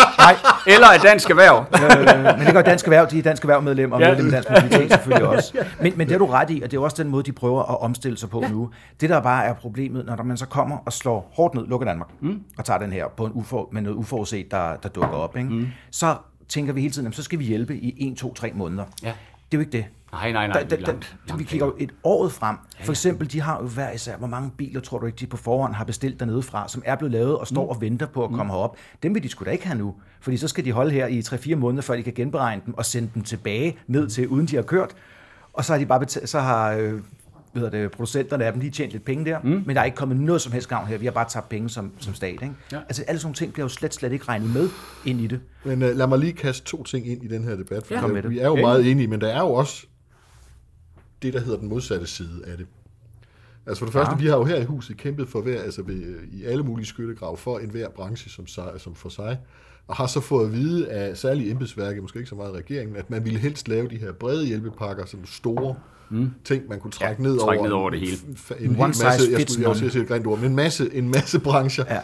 [0.66, 1.64] eller af Dansk Erhverv.
[1.74, 4.08] øh, men det gør Dansk Erhverv, de er Dansk Erhverv-medlem og Ja.
[4.08, 5.52] medlem af Dansk Mobilitet selvfølgelig også.
[5.80, 7.62] Men, men det er du ret i, og det er også den måde, de prøver
[7.62, 8.48] at omstille sig på ja.
[8.48, 8.70] nu.
[9.00, 12.08] Det der bare er problemet, når man så kommer og slår hårdt ned, lukker Danmark,
[12.20, 12.40] mm.
[12.58, 15.48] og tager den her på en ufor, med noget uforudset, der, der dukker op, ikke?
[15.50, 15.66] Mm.
[15.90, 16.15] så
[16.48, 18.84] tænker vi hele tiden, jamen, så skal vi hjælpe i 1, 2, 3 måneder.
[19.02, 19.08] Ja.
[19.08, 19.14] Det
[19.56, 19.84] er jo ikke det.
[20.12, 20.92] Nej, nej, nej, der, langt, der,
[21.28, 22.56] langt vi kigger jo et år frem.
[22.84, 25.36] For eksempel, de har jo hver især, hvor mange biler tror du ikke, de på
[25.36, 27.68] forhånd har bestilt dernede fra, som er blevet lavet og står Mm.
[27.68, 28.76] og venter på at komme herop.
[29.02, 29.94] Dem vil de sgu da ikke have nu.
[30.20, 32.84] Fordi så skal de holde her i 3-4 måneder, før de kan genberegne dem og
[32.84, 34.94] sende dem tilbage ned til, uden de har kørt.
[35.52, 37.00] Og så har de bare betalt, så har øh,
[37.60, 39.62] hvad det, producenterne af dem lige tjent lidt penge der, mm.
[39.66, 40.98] men der er ikke kommet noget som helst gavn her.
[40.98, 42.30] Vi har bare tabt penge som, som stat.
[42.32, 42.50] Ikke?
[42.72, 42.78] Ja.
[42.78, 44.68] Altså alle sådan nogle ting bliver jo slet, slet ikke regnet med
[45.04, 45.40] ind i det.
[45.64, 48.20] Men uh, lad mig lige kaste to ting ind i den her debat, for Ja.
[48.22, 48.30] det.
[48.30, 49.86] vi er jo meget enige, men der er jo også
[51.22, 52.66] det, der hedder den modsatte side af det.
[53.66, 54.18] Altså for det første, Ja.
[54.20, 57.36] vi har jo her i huset kæmpet for hver, altså ved, i alle mulige skyttegrav
[57.36, 59.38] for enhver branche som, sig, som for sig,
[59.86, 63.10] og har så fået at vide af særlige embedsværket, måske ikke så meget regeringen, at
[63.10, 65.74] man ville helst lave de her brede hjælpepakker, som store
[66.10, 66.30] mm.
[66.44, 68.16] ting, man kunne trække Ja, ned, trække over, ned over en- det hele.
[68.16, 70.56] f- En, One hel size masse, jeg skulle også sige et grimt ord, men en
[70.56, 71.84] masse, en masse brancher.
[71.90, 71.98] Ja.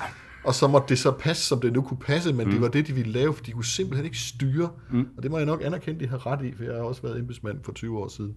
[0.45, 2.53] Og så måtte det så passe, som det nu kunne passe, men mm.
[2.53, 4.69] det var det, de ville lave, for de kunne simpelthen ikke styre.
[4.91, 5.07] Mm.
[5.17, 7.19] Og det må jeg nok anerkende, de har ret i, for jeg har også været
[7.19, 8.35] embedsmand for 20 år siden.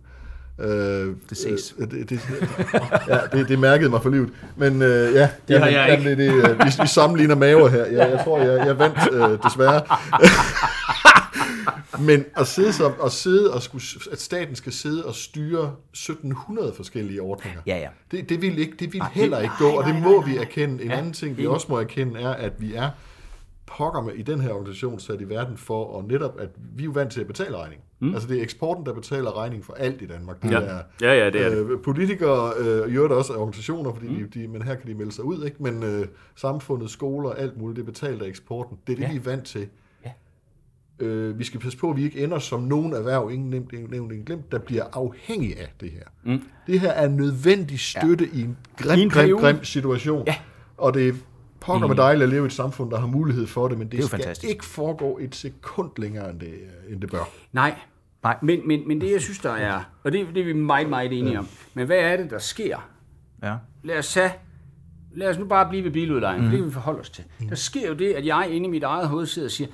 [0.60, 0.68] Øh,
[1.30, 1.76] Det ses.
[1.80, 2.20] Øh, det, det,
[3.08, 4.30] ja, det, det mærkede mig for livet.
[4.58, 6.10] Men øh, ja, Det har jamen, jeg ikke.
[6.10, 7.86] jamen, Det, det, øh, vi, vi sammenligner maver her.
[7.86, 9.82] Jeg, jeg tror, jeg, jeg vandt øh, desværre.
[12.00, 16.74] Men at sidde, så, at sidde og skulle, at staten skal sidde og styre 1700
[16.74, 17.90] forskellige ordninger, Ja, ja.
[18.12, 20.20] det, det vil, ikke, det vil Ej, heller det- ikke gå, og det nej, må
[20.20, 20.44] nej, vi nej.
[20.44, 20.84] erkende.
[20.84, 21.54] En Ja, anden ting, vi enig.
[21.54, 22.90] også må erkende, er, at vi er
[23.66, 26.86] pokker med i den her organisation sat i verden for, og netop, at vi er
[26.86, 27.82] jo vant til at betale regning.
[28.00, 28.14] Mm.
[28.14, 30.42] Altså det er eksporten, der betaler regning for alt i Danmark.
[30.44, 30.60] Det Ja.
[30.60, 31.58] er, Ja, ja, det er det.
[31.58, 34.30] øh, Politikere, øh, gør det også af organisationer, fordi mm.
[34.30, 35.64] de, de, men her kan de melde sig ud, ikke?
[35.64, 38.78] men øh, samfundet, skoler, alt muligt, det er betalt af eksporten.
[38.88, 39.10] Det er det, Ja.
[39.12, 39.68] vi er vant til.
[41.00, 41.06] Ja.
[41.06, 43.90] Øh, vi skal passe på, at vi ikke ender som nogen erhverv, ingen nemt, ingen
[43.92, 46.04] nævnt, ingen glemt, der bliver afhængig af det her.
[46.24, 46.42] Mm.
[46.68, 48.40] Det her er nødvendig støtte ja.
[48.40, 50.24] i en grim, I en grim, grim situation.
[50.28, 50.36] Ja.
[50.78, 51.14] Og det er
[51.60, 54.00] pokker med dejligt at leve i et samfund, der har mulighed for det, men det,
[54.00, 54.50] jo skal fantastisk.
[54.50, 56.54] ikke foregå et sekund længere, end det,
[56.90, 57.30] end det bør.
[57.54, 57.76] Nej.
[58.24, 58.38] Nej.
[58.42, 61.20] Men, men, men det, jeg synes, der er, og det, det er vi meget, meget
[61.20, 62.90] enige om, men hvad er det, der sker?
[63.44, 63.56] Ja.
[63.84, 64.32] Lad os tage
[65.16, 66.52] lad os nu bare blive ved biludlejning, mm.
[66.52, 67.24] det kan vi forholde os til.
[67.50, 69.70] Der sker jo det, at jeg inde i mit eget hoved sidder og siger,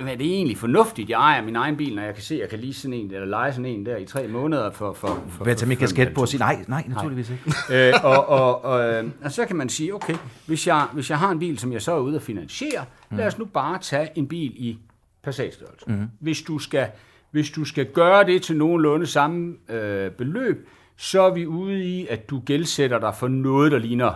[0.00, 2.40] Jamen, er det egentlig fornuftigt, jeg ejer min egen bil, når jeg kan se, at
[2.40, 4.92] jeg kan lige sådan en, eller lege sådan en der i tre måneder for...
[4.92, 7.42] for, for Vil jeg tage min kasket på og sige, nej, nej, naturligvis ikke.
[7.88, 10.14] øh, og, og, og, øh, og så kan man sige, okay,
[10.46, 13.16] hvis jeg, hvis jeg har en bil, som jeg så er ude at finansiere, mm.
[13.16, 14.78] lad os nu bare tage en bil i
[15.22, 15.90] Passat-størrelse.
[15.90, 16.08] Mm.
[16.20, 16.88] Hvis, du skal,
[17.30, 22.06] hvis du skal gøre det til nogenlunde samme øh, beløb, så er vi ude i,
[22.06, 24.12] at du gældsætter dig for noget, der ligner,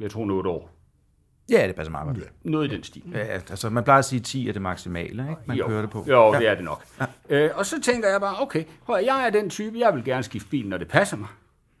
[0.00, 0.71] jeg tror, noget år.
[1.50, 2.18] Ja, det passer meget godt.
[2.44, 3.02] Noget i den stil.
[3.14, 5.40] Ja, altså, man plejer at sige, at 10 er det maksimale, ikke?
[5.46, 5.68] man jo.
[5.68, 6.04] kører det på.
[6.08, 6.84] Jo, det er det nok.
[7.30, 7.44] Ja.
[7.44, 10.22] Øh, og så tænker jeg bare, okay, prøv, jeg er den type, jeg vil gerne
[10.22, 11.28] skifte bil, når det passer mig.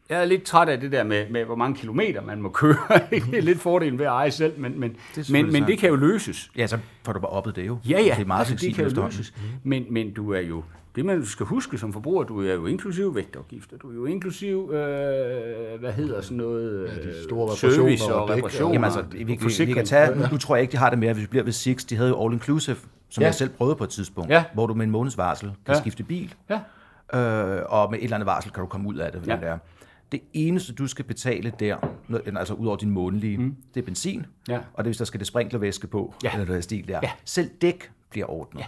[0.08, 2.76] Jeg er lidt træt af det der med, med hvor mange kilometer man må køre.
[3.10, 5.88] det er lidt fordelen ved at eje selv, men, men, det, men, men det kan
[5.88, 6.50] jo løses.
[6.56, 7.78] Ja, så får du bare oppet det jo.
[7.88, 9.34] Ja, ja, det er meget altså, det kan jo løses.
[9.36, 9.42] Mm.
[9.62, 10.64] Men, men du er jo,
[10.96, 14.70] det man skal huske som forbruger, du er jo inklusiv vægtafgifter, du er jo inklusiv,
[14.72, 18.72] øh, hvad hedder sådan noget, ja, de store service og reparationer.
[18.72, 21.12] Jamen altså, vi, vi, vi kan tage, nu tror jeg ikke, de har det mere,
[21.12, 22.76] hvis vi bliver ved Six, de havde jo All Inclusive,
[23.08, 23.26] som ja.
[23.26, 24.44] jeg selv prøvede på et tidspunkt, ja.
[24.54, 25.80] hvor du med en måneds varsel kan Ja.
[25.80, 26.60] skifte bil, Ja.
[27.20, 29.26] øh, og med et eller andet varsel kan du komme ud af det.
[29.26, 29.36] Ja.
[29.36, 29.58] Det, er.
[30.12, 31.76] det eneste, du skal betale der,
[32.36, 33.56] altså ud over din månedlige, mm.
[33.74, 34.56] det er benzin, Ja.
[34.56, 36.32] og det er, hvis der skal det sprinklervæske på, Ja.
[36.32, 37.00] eller noget stil der.
[37.02, 37.10] Ja.
[37.24, 38.60] Selv dæk bliver ordnet.
[38.60, 38.66] Ja.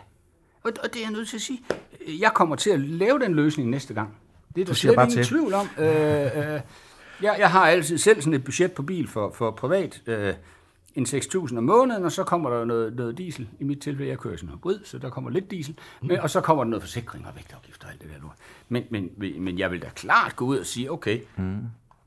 [0.64, 1.60] Og, og det er jeg nødt til at sige.
[2.08, 4.14] Jeg kommer til at lave den løsning næste gang.
[4.54, 5.26] Det er der Du slet bare ingen til.
[5.26, 5.68] tvivl om.
[5.78, 6.60] Øh, øh,
[7.22, 10.02] jeg, jeg har altid selv sådan et budget på bil for, for privat.
[10.06, 10.34] Øh,
[10.94, 13.48] en 6.000 om måneden, og så kommer der noget, noget diesel.
[13.60, 15.78] I mit tilfælde, jeg kører sådan noget hybrid, så der kommer lidt diesel.
[16.02, 18.36] Men, og så kommer der noget forsikring og vægtafgifter og alt det der lort.
[18.68, 19.10] Men, men,
[19.42, 21.58] men jeg vil da klart gå ud og sige, okay, mm.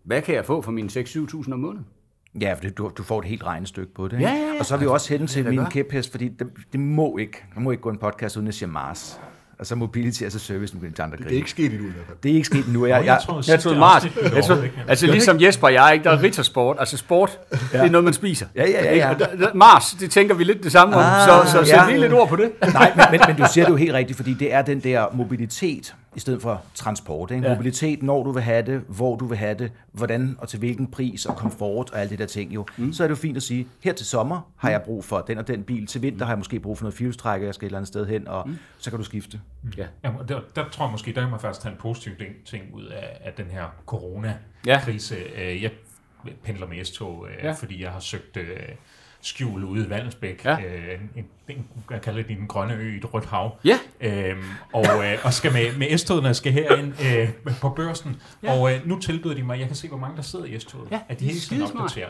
[0.03, 1.85] hvad kan jeg få for mine 6-7.000 om måneden?
[2.41, 4.21] Ja, for det, du, du får et helt regnestykke på det.
[4.21, 4.45] Ja, ikke?
[4.45, 4.59] ja, ja.
[4.59, 7.45] Og så er vi jo også hen til min kæphest, fordi det, det, må ikke,
[7.55, 9.19] der må ikke gå en podcast uden at sige Mars.
[9.59, 12.05] Altså mobility, altså service, nu kan de andre Det er ikke sket endnu i hvert
[12.07, 12.17] fald.
[12.23, 12.85] Det er ikke sket nu.
[12.85, 16.03] Jeg, Jeg jeg, tror, Jeg troede blev Jeg troede, altså ligesom Jesper og jeg, ikke?
[16.03, 16.75] der er rittersport.
[16.79, 17.57] Altså sport, ja.
[17.79, 18.45] det er noget, man spiser.
[18.55, 18.91] Ja, ja, ja, ja.
[18.93, 19.07] Ikke?
[19.07, 21.01] Og der- der- Mars, det tænker vi lidt det samme om.
[21.05, 21.87] Ah, så så sæt ja.
[21.89, 22.51] lige lidt ord på det.
[22.73, 25.05] Nej, men, men, men du siger det jo helt rigtigt, fordi det er den der
[25.13, 27.31] mobilitet i stedet for transport.
[27.31, 27.43] Ikke?
[27.43, 27.49] Ja.
[27.49, 27.55] Ja.
[27.55, 30.87] Mobilitet, når du vil have det, hvor du vil have det, hvordan og til hvilken
[30.91, 32.65] pris og komfort og alt det der ting jo.
[32.77, 32.93] Mm.
[32.93, 35.37] Så er det jo fint at sige, her til sommer har jeg brug for den
[35.37, 37.67] og den bil, til vinter har jeg måske brug for noget fjulstrækker, jeg skal et
[37.67, 38.57] eller andet sted hen, og mm.
[38.77, 39.39] så kan du skifte.
[39.77, 39.85] Ja.
[40.03, 42.11] Jamen, der, der tror jeg måske, der kan man faktisk tage en positiv
[42.45, 43.67] ting, ud af, af den her Ja.
[43.85, 45.15] corona-krise.
[45.37, 45.61] Ja.
[45.61, 45.71] Jeg
[46.43, 47.47] pendler med S-tog, øh, Ja.
[47.47, 47.53] ja.
[47.53, 48.45] fordi jeg har søgt øh,
[49.27, 50.45] skjul ude i Vandensbæk.
[50.45, 50.57] Ja.
[50.59, 53.57] Øh, en, en, jeg kalder det den grønne ø i et rødt hav.
[53.65, 53.79] Ja.
[54.01, 55.87] Øhm, og, øh, og skal med, med
[56.25, 58.21] jeg skal herind øh, på børsen.
[58.43, 58.53] Ja.
[58.53, 60.91] Og øh, nu tilbyder de mig, jeg kan se, hvor mange der sidder i S-toget.
[60.91, 61.83] Ja, at de er ikke skal skidesmart.
[61.83, 62.09] opdatere.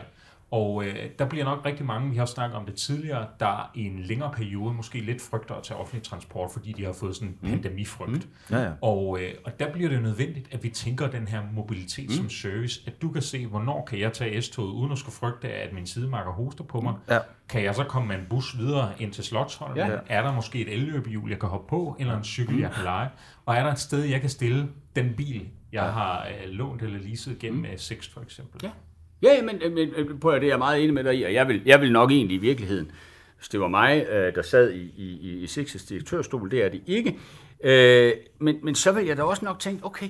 [0.52, 3.86] Og øh, der bliver nok rigtig mange, vi har snakket om det tidligere, der i
[3.86, 7.28] en længere periode måske lidt frygter at tage offentlig transport, fordi de har fået sådan
[7.28, 8.28] en pandemifrygt.
[8.50, 8.56] Mm.
[8.56, 8.72] Ja, ja.
[8.82, 12.16] Og, øh, og der bliver det nødvendigt, at vi tænker den her mobilitet mm.
[12.16, 15.50] som service, at du kan se, hvornår kan jeg tage S-toget, uden at skulle frygte,
[15.50, 16.94] at min sidemarker hoster på mig.
[17.10, 17.20] Ja.
[17.50, 19.78] Kan jeg så komme med en bus videre ind til Slottholm?
[19.78, 19.88] Ja.
[19.88, 19.98] Ja.
[20.08, 23.10] Er der måske et elløbehjul, jeg kan hoppe på, eller en cykel, jeg kan lege?
[23.46, 27.00] Og er der et sted, jeg kan stille den bil, jeg har øh, lånt eller
[27.00, 27.78] leaset gennem mm.
[27.78, 28.60] Sixt for eksempel?
[28.64, 28.70] Ja.
[29.22, 31.34] Ja, men, men men prøv at, det er jeg meget enig med dig i, og
[31.34, 32.92] jeg vil, jeg vil nok egentlig i virkeligheden,
[33.38, 36.82] hvis det var mig, øh, der sad i, i, i, Sixes direktørstol, det er det
[36.88, 37.18] ikke,
[37.64, 40.08] øh, men, men så vil jeg da også nok tænke, okay,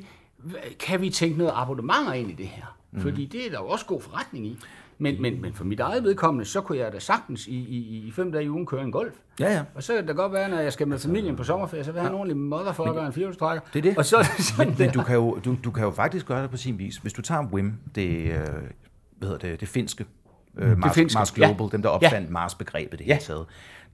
[0.80, 2.78] kan vi tænke noget abonnementer ind i det her?
[2.92, 3.02] Mm.
[3.02, 4.60] Fordi det er der jo også god forretning i.
[5.00, 8.12] Men, men, men for mit eget vedkommende, så kunne jeg da sagtens i, i, i
[8.12, 9.14] fem dage i ugen køre en golf.
[9.40, 9.64] Ja, ja.
[9.76, 11.98] Og så kan det godt være, når jeg skal med familien på sommerferie, så vil
[11.98, 13.62] jeg have en ordentlig motherfucker og en firehjulstrækker.
[13.74, 13.98] Det er det.
[13.98, 16.58] Og så sådan Men du kan, jo, du, du kan jo faktisk gøre det på
[16.58, 16.98] sin vis.
[16.98, 18.40] Hvis du tager Wim, det, øh,
[19.18, 20.06] hvad hedder det, det finske,
[20.58, 21.46] øh, Mars, finske, Mars ja.
[21.46, 22.32] Global, dem der opfandt ja.
[22.34, 23.20] Mars-begrebet det hele Ja.
[23.20, 23.46] taget.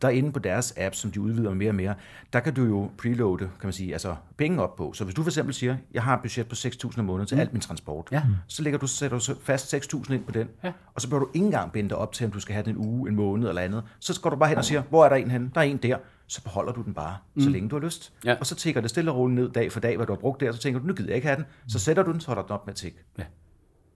[0.01, 1.95] Der inde på deres app, som de udvider mere og mere,
[2.33, 4.93] der kan du jo preloade, kan man sige, altså penge op på.
[4.93, 7.35] Så hvis du for eksempel siger, jeg har et budget på 6.000 om måneden til
[7.39, 8.23] alt min transport, Ja.
[8.47, 10.71] så lægger du, sætter du fast 6.000 ind på den, Ja.
[10.95, 12.75] og så bør du ikke engang binde dig op til, om du skal have den
[12.75, 13.83] en uge, en måned eller andet.
[13.99, 15.51] Så går du bare hen og siger, hvor er der en henne?
[15.55, 15.97] Der er en der.
[16.27, 18.13] Så beholder du den bare, så længe du har lyst.
[18.25, 18.35] Ja.
[18.39, 20.39] Og så tigger det stille og roligt ned dag for dag, hvad du har brugt
[20.41, 21.45] der, så tænker du, nu gider jeg ikke have den.
[21.67, 22.97] Så sætter du den, så holder den op med at tikke.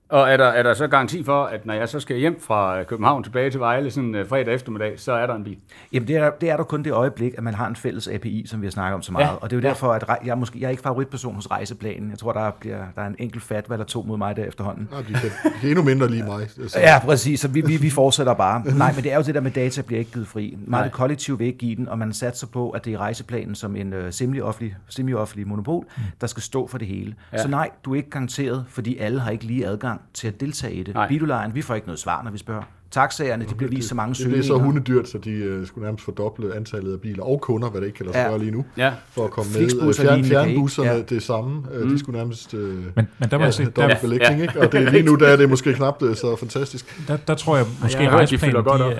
[0.09, 2.83] Og er der, er der så garanti for, at når jeg så skal hjem fra
[2.83, 5.57] København tilbage til Vejle sådan uh, fredag eftermiddag, så er der en bil?
[5.93, 8.45] Jamen, det er, det er der kun det øjeblik, at man har en fælles API,
[8.47, 9.25] som vi har snakket om så meget.
[9.25, 9.31] Ja.
[9.31, 12.09] Og det er jo derfor, at jeg er, måske, jeg er ikke favoritperson hos rejseplanen.
[12.09, 14.87] Jeg tror, der, bliver, der er en enkelt fatwa eller to mod mig der efterhånden.
[14.91, 16.49] Nej, de kan, de kan endnu mindre lige mig.
[16.49, 17.39] Så, Ja, præcis.
[17.39, 18.63] Så vi, vi, vi fortsætter bare.
[18.77, 20.57] Nej, men det er jo det der med data bliver ikke givet fri.
[20.67, 23.55] Meget det kollektiv vil ikke give den, og man satser på, at det er rejseplanen
[23.55, 25.85] som en uh, semi-offentlig, semi-offentlig monopol,
[26.21, 27.15] der skal stå for det hele.
[27.33, 27.37] Ja.
[27.37, 30.73] Så nej, du er ikke garanteret, fordi alle har ikke lige adgang til at deltage
[30.73, 30.93] i det.
[30.93, 31.47] Nej.
[31.53, 32.61] Vi får ikke noget svar, når vi spørger.
[32.91, 34.37] taxaerne, de bliver vist så mange Det søgninger.
[34.37, 37.81] blev så hundedyrt, så de øh, skulle nærmest fordoble antallet af biler og kunder, hvad
[37.81, 38.29] det ikke kan lade sig Ja.
[38.29, 38.93] gøre lige nu, Ja.
[39.11, 39.87] for at komme med.
[39.87, 41.01] Øh, Fjern, fjernbusserne, ja.
[41.01, 41.63] det samme.
[41.83, 41.89] Mm.
[41.89, 44.59] De skulle nærmest øh, Men, men der må ja, sige, der, belægning, ikke?
[44.61, 47.07] Og det, lige nu der er det måske knap øh, så fantastisk.
[47.07, 48.91] der, der tror jeg måske, jeg at de fylder godt de, op.
[48.95, 48.97] er,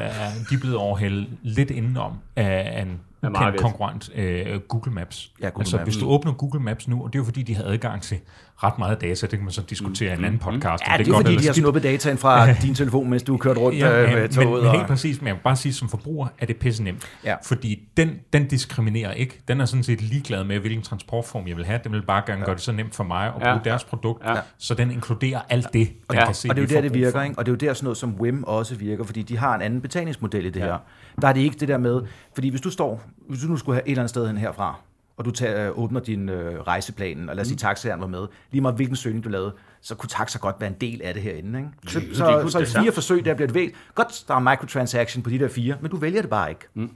[0.50, 5.32] de er blevet overhældet lidt indenom af en Af ukendt konkurrent, øh, Google Maps.
[5.42, 5.86] Ja, Google altså, Maps.
[5.88, 8.18] hvis du åbner Google Maps nu, og det er jo fordi, de har adgang til
[8.63, 10.84] ret meget data, det kan man så diskutere i en anden podcast.
[10.84, 13.32] om Ja, det er godt fordi, de har snuppet dataen fra din telefon, mens du
[13.34, 14.50] har kørt rundt Ja, øh, ja, med men, toget.
[14.63, 17.06] men og- helt præcis, men jeg vil bare sige, som forbruger er det pisse nemt.
[17.24, 17.36] Ja.
[17.46, 19.41] Fordi den, den diskriminerer ikke.
[19.48, 21.80] Den er sådan set ligeglad med, hvilken transportform jeg vil have.
[21.84, 23.60] Den vil bare gerne gøre det så nemt for mig at bruge Ja.
[23.63, 24.36] deres produkt, Ja.
[24.58, 26.26] så den inkluderer alt det, den Ja.
[26.26, 27.38] kan se, Og det er jo der, det virker, ikke?
[27.38, 29.62] og det er jo der sådan noget som Wim også virker, fordi de har en
[29.62, 30.78] anden betalingsmodel i det her.
[31.22, 32.02] Der er det ikke det der med,
[32.34, 34.80] fordi hvis du står, hvis du nu skulle have et eller andet sted hen herfra,
[35.18, 38.62] og du tager, åbner din øh, rejseplanen, og lad os sige, taxaeren var med, lige
[38.62, 41.60] meget hvilken søgning du lavede, så kunne taxa godt være en del af det herinde.
[41.60, 41.72] Ikke?
[41.88, 43.76] Så, det så, kunne så i fire forsøg, der bliver det vægt.
[43.96, 46.66] Godt, der er microtransaction på de der fire, men du vælger det bare ikke.
[46.74, 46.92] Mm.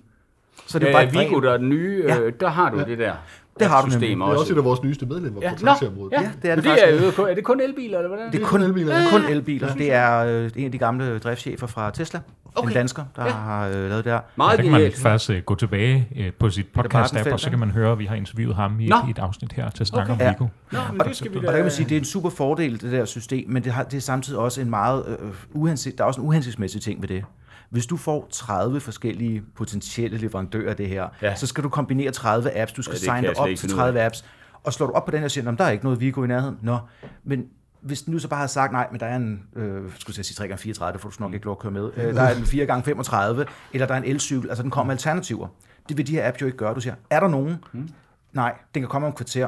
[0.68, 2.20] Så det er Det bare Vigo, der er den nye, Ja.
[2.20, 3.14] øh, der har du det der
[3.60, 4.28] Det har du system nemlig.
[4.28, 6.12] Det er også et af vores nyeste medlemmer Ja, på nå, taxiområdet.
[6.12, 6.86] ja, Ja, det er det faktisk.
[7.18, 8.32] er, jo, er det kun elbiler, eller hvordan?
[8.32, 8.96] Det er kun elbiler.
[8.98, 9.74] Det er kun elbiler.
[9.74, 12.20] Det er øh, en af de gamle driftschefer fra Tesla.
[12.56, 12.68] Okay.
[12.70, 13.32] En dansker, der Ja.
[13.32, 14.20] har øh, lavet det her.
[14.36, 17.60] Meget Der kan man faktisk uh, gå tilbage uh, på sit podcast-app, og så kan
[17.60, 18.96] man høre, at vi har interviewet ham i, Nå.
[18.96, 20.22] et, et afsnit her til at snakke Okay.
[20.22, 20.32] om Ja.
[20.32, 20.46] Vigo.
[20.72, 22.30] Nå, men det skal vi Og der kan man sige, at det er en super
[22.30, 25.98] fordel, det der system, men det, har, det er samtidig også en meget øh, uhensigts,
[25.98, 27.24] der er også en uhensigtsmæssig ting ved det.
[27.72, 31.36] Hvis du får 30 forskellige potentielle leverandører af det her, Ja.
[31.36, 33.84] så skal du kombinere 30 apps, du skal Ja, signe op til finde ud af.
[33.84, 34.26] 30 apps,
[34.64, 36.00] og slår du op på den her og siger, "Nå, men der er ikke noget
[36.00, 36.58] Vigo i nærheden.
[36.62, 36.78] Nå,
[37.24, 37.46] men
[37.82, 40.26] hvis den nu så bare havde sagt, nej, men der er en, øh, skulle jeg
[40.26, 42.44] sige 3x34, det får du nok ikke lov at køre med, øh, der er en
[42.44, 45.48] 4x35, eller der er en elcykel, altså den kommer med alternativer.
[45.90, 46.74] Det vil de her apps jo ikke gøre.
[46.74, 47.56] Du siger, er der nogen?
[47.74, 47.90] Hmm.
[48.34, 49.48] Nej, den kan komme om et kvarter.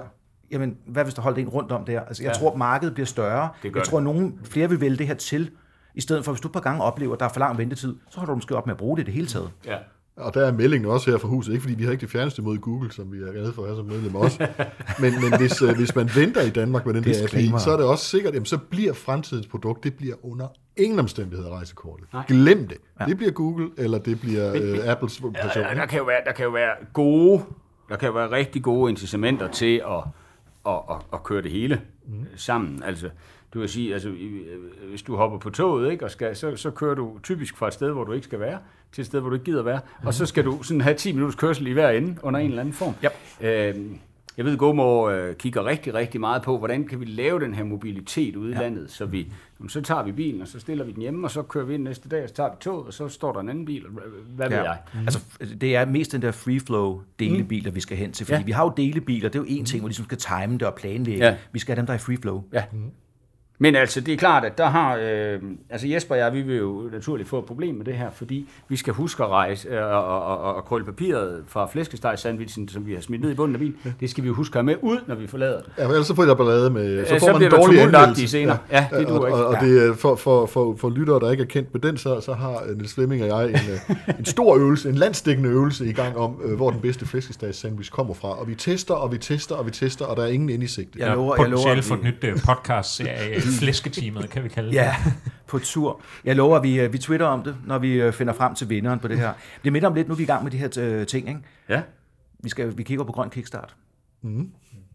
[0.52, 2.02] Jamen, hvad hvis der holdt en rundt om der?
[2.02, 2.40] Altså, jeg Ja.
[2.40, 3.50] tror, markedet bliver større.
[3.64, 5.50] Jeg tror, at nogen flere vil vælge det her til,
[5.96, 7.96] i stedet for, hvis du et par gange oplever, at der er for lang ventetid,
[8.10, 9.50] så holder du måske op med at bruge det i det hele taget.
[9.66, 9.78] Ja.
[10.18, 12.42] Og der er meldingen også her fra huset, ikke fordi vi har ikke det fjerneste
[12.42, 14.48] mod Google, som vi er glade for at have som medlem også.
[15.02, 17.58] men, men hvis, øh, hvis man venter i Danmark med den der app i, Disclaimer.
[17.58, 21.50] så er det også sikkert, jamen, så bliver fremtidens produkt, det bliver under ingen omstændigheder
[21.50, 22.08] rejsekortet.
[22.14, 22.24] Nej.
[22.28, 22.78] Glem det.
[23.00, 23.06] Ja.
[23.06, 25.64] Det bliver Google, eller det bliver øh, Apples version.
[25.64, 27.44] Ja, der, kan jo være, der kan jo være gode,
[27.90, 30.04] der kan jo være rigtig gode incitamenter til at,
[30.68, 32.26] at, at, at køre det hele mm.
[32.36, 32.84] sammen.
[32.84, 33.10] Altså,
[33.54, 36.72] du kan sige, altså, øh, hvis du hopper på toget, ikke, og skal, så, så
[36.72, 38.58] kører du typisk fra et sted, hvor du ikke skal være,
[38.92, 40.08] til et sted, hvor du ikke gider være, mm.
[40.08, 42.62] og så skal du sådan have 10 minutters kørsel i hver ende under en eller
[42.62, 42.94] anden form.
[43.06, 43.12] Yep.
[43.76, 43.98] Øhm,
[44.38, 47.64] jeg ved, GoMore øh, kigger rigtig, rigtig meget på, hvordan kan vi lave den her
[47.64, 48.60] mobilitet ude i ja.
[48.62, 49.28] landet, så vi,
[49.68, 51.84] så tager vi bilen, og så stiller vi den hjemme, og så kører vi ind
[51.84, 53.92] næste dag, og så tager vi toget, og så står der en anden bil, og
[54.36, 54.78] hvad- ved jeg.
[54.94, 55.00] Mm.
[55.00, 55.20] Altså,
[55.62, 58.26] det er mest den der free flow delebiler, vi skal hen til.
[58.26, 58.40] Fordi Ja.
[58.40, 58.46] ja.
[58.46, 60.64] vi har jo delebiler, det er jo en ting, hvor de ligesom skal time det
[60.64, 61.20] og planlægge.
[61.26, 61.30] Ja.
[61.32, 61.38] Ja.
[61.52, 62.44] Vi skal have dem, der er i free flow.
[62.54, 62.64] Ja.
[63.60, 64.98] Men altså, det er klart, at der har...
[65.02, 65.40] Øh,
[65.70, 68.50] altså Jesper og jeg, vi vil jo naturligt få et problem med det her, fordi
[68.70, 72.86] vi skal huske at rejse øh, og, og, og, og krølle papiret fra flæskesteg-sandwichen, som
[72.88, 73.76] vi har smidt ned i bunden af bilen.
[74.00, 75.70] Det skal vi jo huske at have med ud, når vi forlader det.
[75.78, 77.82] Ja, for ellers så får jeg ballade med, så Ja, får så man bliver dårlig
[77.82, 78.28] anmeldelse.
[78.28, 78.58] senere.
[78.72, 79.38] Ja, det duer og, ikke.
[79.38, 79.68] Og, og Ja.
[79.68, 82.34] det, er for, for, for, for lyttere, der ikke er kendt med den, så, så
[82.34, 85.94] har øh, Niels Flemming og jeg en, øh, en stor øvelse, en landstækkende øvelse i
[85.94, 88.40] gang om, øh, hvor den bedste flæskestags sandwich kommer fra.
[88.40, 90.68] Og vi tester, og vi tester, og vi tester, og der er ingen ind i
[90.68, 91.00] sigte.
[91.00, 94.70] Jeg lover, jeg lover, Potentielt at for et nyt uh, podcast-serie, Flæsketimet, kan vi kalde
[94.70, 94.76] det.
[94.76, 94.96] Ja,
[95.48, 96.02] på tur.
[96.26, 98.70] Jeg lover, at vi, øh, vi twitter om det, når vi øh, finder frem til
[98.70, 99.34] vinderen på det her.
[99.64, 101.28] Det minder om lidt, nu er vi i gang med de her øh, ting.
[101.28, 101.40] Ikke?
[101.70, 101.82] Ja.
[102.40, 103.76] Vi, skal, vi kigger på grøn kickstart.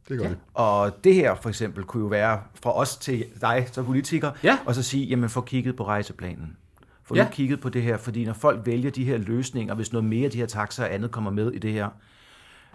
[0.09, 0.35] Det gør vi.
[0.55, 4.59] Og det her for eksempel kunne jo være fra os til dig som politiker, Ja.
[4.67, 6.57] og så sige, jamen få kigget på rejseplanen.
[7.05, 7.23] Få Ja.
[7.23, 7.29] ja.
[7.31, 10.31] kigget på det her, fordi når folk vælger de her løsninger, hvis noget mere af
[10.31, 11.89] de her taxer og andet kommer med i det her,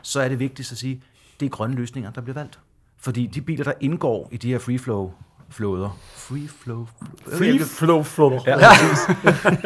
[0.02, 1.02] så er det vigtigt at sige,
[1.40, 2.60] det er grønne løsninger, der bliver valgt.
[2.98, 5.12] Fordi de biler, der indgår i de her free flow
[5.54, 6.88] flåder, free flow,
[7.38, 8.40] Free flow flow.
[8.48, 9.00] Ja, præcis.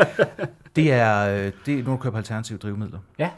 [0.75, 2.99] det er, øh, det er nogle, der køber alternative drivmidler.
[3.19, 3.29] Ja.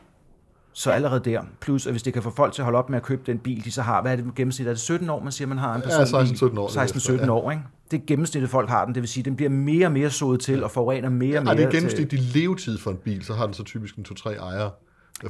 [0.74, 2.98] Så allerede der, plus at hvis det kan få folk til at holde op med
[2.98, 4.68] at købe den bil, de så har, hvad er det gennemsnit?
[4.68, 6.36] Er det 17 år, man siger, man har en Ja, personbil?
[6.56, 7.64] 16-17 år, det er 16-17 efter, år, ikke?
[7.92, 8.94] Det gennemsnittet, folk har den.
[8.96, 11.50] Det vil sige, den bliver mere og mere sået til og forurener mere og mere.
[11.52, 14.04] Har det er til- gennemsnitlig levetid for en bil, så har den så typisk en
[14.04, 14.72] to-tre ejere.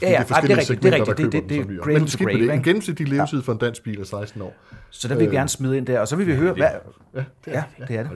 [0.02, 1.18] Ja, ja, det er forskellige det er rigtigt, det er rigtigt.
[1.18, 1.84] der Det- det- det er biler.
[1.84, 2.54] cradle Men skidt med grave, det.
[2.54, 4.56] En gennemsnitlig levetid for en dansk bil er 16 år.
[4.90, 6.00] Så der vil vi gerne smide ind der.
[6.00, 6.68] Og så vil vi høre, hvad,
[7.16, 8.12] Ja, det er, ja, det er det.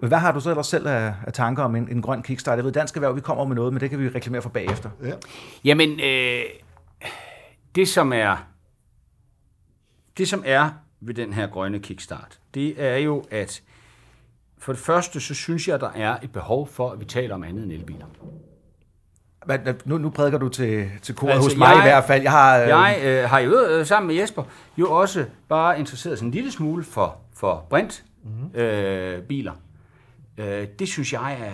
[0.00, 2.56] Men hvad har du så ellers selv af, af tanker om en, en grøn kickstart?
[2.56, 4.90] Jeg ved, Dansk Erhverv, vi kommer med noget, men det kan vi reklamere for bagefter.
[5.04, 5.12] ja.
[5.64, 6.40] Jamen, øh,
[7.74, 8.46] det som er
[10.18, 13.62] det som er ved den her grønne kickstart, det er jo, at
[14.58, 17.44] for det første, så synes jeg, der er et behov for, at vi taler om
[17.44, 18.06] andet end elbiler.
[19.50, 22.22] Øh, nu, nu prædiker du til, til koret Altså, hos mig jeg- i hvert fald.
[22.22, 24.42] Jeg har, øh, Jeg øh, har jo øh, sammen med Jesper
[24.78, 28.60] jo også bare interesseret sig en lille smule for, for brint Mhm.
[28.60, 29.52] øh, biler.
[30.38, 31.52] Øh, det synes jeg er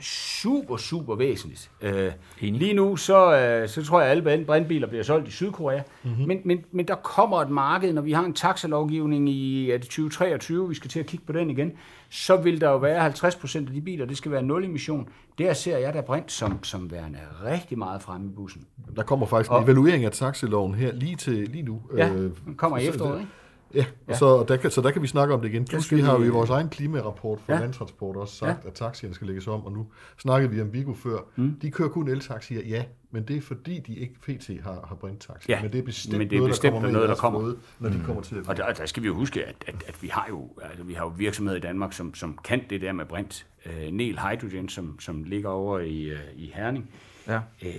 [0.00, 1.70] super, super væsentligt.
[1.80, 2.60] Øh, Enig.
[2.60, 5.82] lige nu, så, øh, så tror jeg, at alle brandbiler bliver solgt i Sydkorea.
[6.02, 6.26] Mm-hmm.
[6.26, 9.86] Men, men, men der kommer et marked, når vi har en taxalovgivning i er det
[9.86, 11.72] 2023, vi skal til at kigge på den igen,
[12.10, 15.08] så vil der jo være 50 procent af de biler, det skal være nul emission.
[15.38, 18.66] Der ser jeg da brint som, som værende rigtig meget fremme i bussen.
[18.96, 21.82] Der kommer faktisk en Og- evaluering af taxiloven her lige til lige nu.
[21.96, 23.30] Ja, Øh, den kommer i efteråret, ikke?
[23.74, 25.64] Ja, og så, og der kan, så der kan vi snakke om det igen.
[25.64, 27.58] Plus vi har jo vi- i vores egen klimarapport for Ja.
[27.58, 27.60] ja.
[27.64, 28.68] landtransport også sagt, ja.
[28.68, 29.86] at taxierne skal lægges om, og nu
[30.18, 31.18] snakkede vi om Vigo før.
[31.36, 31.54] Mm.
[31.62, 34.50] De kører kun eltaxier, ja, men det er fordi, de ikke pt.
[34.64, 35.56] har, har brinttaxier.
[35.56, 37.40] Ja, men det er bestemt, men det er noget, bestemt der kommer noget, der kommer.
[37.40, 39.74] flåde, når de kommer til at Og der, der skal vi jo huske, at, at,
[39.88, 42.80] at vi har jo altså, vi har jo virksomheder i Danmark, som, som kan det
[42.80, 43.46] der med brint.
[43.66, 46.90] Øh, Nel Hydrogen, som, som ligger over i, øh, i Herning.
[47.28, 47.40] Ja.
[47.62, 47.70] Øh,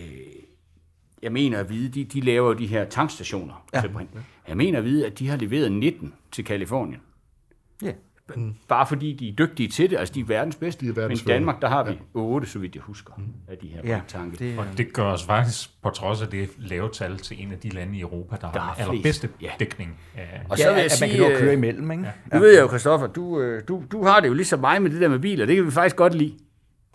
[1.24, 3.82] jeg mener at vide, de, de laver jo de her tankstationer ja.
[3.82, 4.10] til brint.
[4.48, 7.02] Jeg mener at vide, at de har leveret 19 til Kalifornien.
[7.82, 7.92] Ja.
[8.68, 10.86] Bare fordi de er dygtige til det, altså de er verdens bedste.
[10.86, 11.98] De er verdens Men i Danmark, der har vi ja.
[12.14, 13.14] 8, så vidt jeg husker,
[13.48, 14.38] af de her Ja, brinttanke.
[14.38, 17.58] det, Og det gør os faktisk, på trods af det lave tal, til en af
[17.58, 19.30] de lande i Europa, der, Der har den allerbedste.
[19.42, 19.50] Ja.
[19.60, 19.98] dækning.
[20.18, 21.92] af- Og ja, så vil jeg at man sige, kan nå at køre øh, imellem,
[21.92, 22.06] ikke?
[22.34, 24.92] Nu ved jeg jo, Christoffer, du, øh, du, du har det jo ligesom mig med
[24.92, 25.46] det der med biler.
[25.46, 26.34] Det kan vi faktisk godt lide.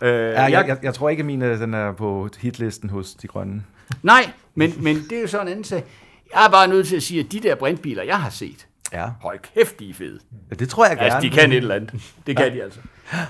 [0.02, 3.14] Øh, Ja, jeg, jeg, jeg tror ikke, at min øh, den er på hitlisten hos
[3.14, 3.64] de grønne.
[4.02, 5.84] Nej, men, men det er jo sådan en anden sag.
[6.34, 9.10] Jeg er bare nødt til at sige, at de der brintbiler, jeg har set, Ja.
[9.22, 10.20] høj kæft, de er fede.
[10.50, 11.14] ja det tror jeg gerne.
[11.14, 12.14] Altså, de kan et eller andet.
[12.26, 12.80] Det kan de altså.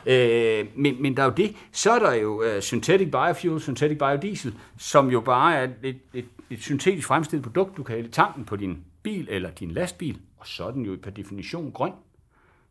[0.07, 1.57] Øh, men, men der er jo det.
[1.73, 6.25] Så er der jo uh, synthetic biofuel, synthetic biodiesel, som jo bare er et, et,
[6.51, 10.19] et syntetisk fremstillet produkt, du kan hælde i tanken på din bil eller din lastbil,
[10.39, 11.93] og så er den jo per definition grøn.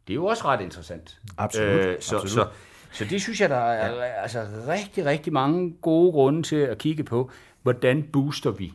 [0.07, 1.19] Det er jo også ret interessant.
[1.37, 2.29] Absolut, så, absolut.
[2.31, 2.47] Så,
[2.91, 4.21] så det synes jeg, der er ja.
[4.21, 7.31] altså, rigtig, rigtig mange gode grunde til at kigge på,
[7.63, 8.73] hvordan booster vi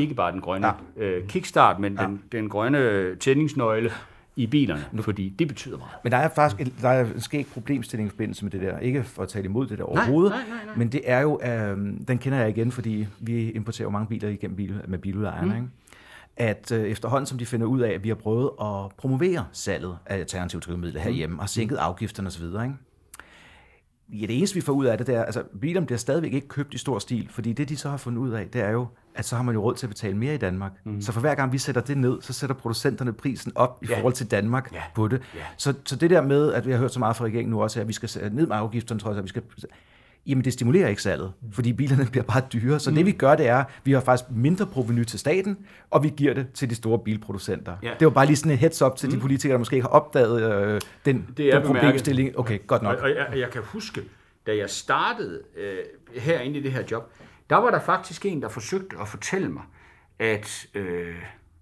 [0.00, 1.04] ikke bare den grønne ja.
[1.04, 2.06] øh, kickstart, men ja.
[2.06, 3.90] den, den grønne tændingsnøgle
[4.36, 5.92] i bilerne, fordi det betyder meget.
[6.04, 8.78] Men der er faktisk en, der er en skæg problemstilling i forbindelse med det der.
[8.78, 10.74] Ikke for at tale imod det der overhovedet, nej, nej, nej.
[10.76, 11.76] men det er jo, øh,
[12.08, 15.56] den kender jeg igen, fordi vi importerer jo mange biler igennem bil, med biludlejerne, mm.
[15.56, 15.68] ikke?
[16.36, 19.98] at øh, efterhånden som de finder ud af, at vi har prøvet at promovere salget
[20.06, 22.74] af alternative drivmidler herhjemme, og sænket afgifterne osv., ikke?
[24.12, 26.48] Ja, det eneste, vi får ud af det, det er, altså bilerne bliver stadigvæk ikke
[26.48, 28.86] købt i stor stil, fordi det, de så har fundet ud af, det er jo,
[29.14, 30.72] at så har man jo råd til at betale mere i Danmark.
[30.84, 31.00] Mm.
[31.00, 33.96] Så for hver gang vi sætter det ned, så sætter producenterne prisen op i Ja.
[33.98, 34.82] forhold til Danmark Ja.
[34.94, 35.20] på det.
[35.34, 35.40] Ja.
[35.56, 37.80] Så, så det der med, at vi har hørt så meget fra regeringen nu også,
[37.80, 39.42] at vi skal ned med afgifterne, tror jeg, at vi skal...
[40.26, 42.80] Jamen, det stimulerer ikke salget, fordi bilerne bliver bare dyre.
[42.80, 42.96] Så mm.
[42.96, 45.58] det vi gør, det er, vi har faktisk mindre proveny til staten,
[45.90, 47.76] og vi giver det til de store bilproducenter.
[47.82, 47.92] Ja.
[48.00, 49.94] Det var bare lige sådan et heads up til de politikere, der måske ikke har
[49.94, 52.38] opdaget øh, den, Det er den problemstilling.
[52.38, 52.98] Okay, godt nok.
[52.98, 54.02] Og, og jeg, jeg kan huske,
[54.46, 55.78] da jeg startede øh,
[56.20, 57.12] herinde i det her job,
[57.50, 59.62] der var der faktisk en, der forsøgte at fortælle mig,
[60.18, 60.66] at...
[60.74, 61.14] Øh,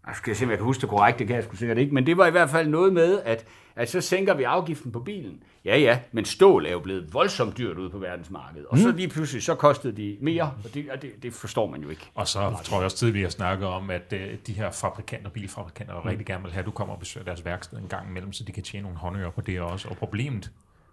[0.08, 1.94] jeg skal se, om jeg kan huske det korrekt, det kan jeg sgu sikkert ikke,
[1.94, 5.00] men det var i hvert fald noget med, at, at så sænker vi afgiften på
[5.00, 5.42] bilen.
[5.64, 8.66] Ja, ja, men stål er jo blevet voldsomt dyrt ude på verdensmarkedet.
[8.66, 11.82] Og så lige pludselig, så kostede de mere, og det, og det, det forstår man
[11.82, 12.10] jo ikke.
[12.14, 16.08] Og så tror jeg også tidligere, snakke om, at øh, de her fabrikanter, bilfabrikanter, mm.
[16.08, 18.44] rigtig gerne vil have, at du kommer og besøger deres værksted en gang imellem, så
[18.44, 19.88] de kan tjene nogle håndører på det også.
[19.88, 20.50] Og problemet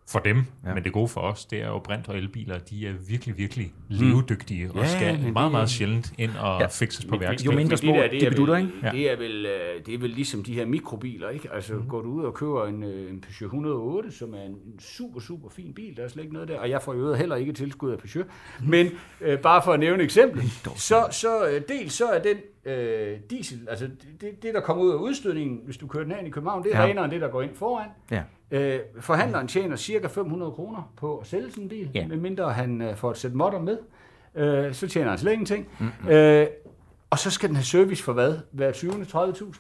[0.08, 0.74] for dem, ja.
[0.74, 3.74] men det gode for os, det er jo brint og elbiler, de er virkelig, virkelig
[3.89, 6.68] levedygtige, og Ja, skal meget, det- meget sjældent ind og ja.
[6.68, 7.52] fikses på Men- værksted.
[7.52, 8.70] jo mindre små, det, der, det, de er bedutter, ikke?
[8.91, 11.50] det, er vel, øh, det er vel ligesom de her mikrobiler, ikke?
[11.54, 11.88] Altså, mm.
[11.88, 15.50] går du ud og køber en, øh, en Peugeot 108, som er en super, super
[15.50, 17.91] fin bil, der er slet ikke noget der, og jeg får jo heller ikke tilskud
[17.91, 18.28] af Peugeot,
[18.63, 18.89] men
[19.22, 20.44] øh, bare for at nævne et eksempel,
[20.76, 23.89] så, så øh, dels så er den øh, diesel, altså
[24.21, 26.75] det, det, der kommer ud af udstødningen, hvis du kører den ind i København, det
[26.75, 26.86] er Ja.
[26.88, 27.89] renere end det, der går ind foran.
[28.12, 28.23] Ja.
[28.51, 32.08] Øh, forhandleren tjener cirka 500 kroner på at sælge sådan en bil, Ja.
[32.08, 33.78] medmindre han øh, får et sæt modder med.
[34.36, 35.67] Øh, så tjener han slet ingenting.
[35.80, 36.10] Mm-hmm.
[36.10, 36.47] Øh,
[37.10, 38.38] og så skal den have service for hvad?
[38.51, 38.91] Hver 20.
[38.91, 39.54] 30.000?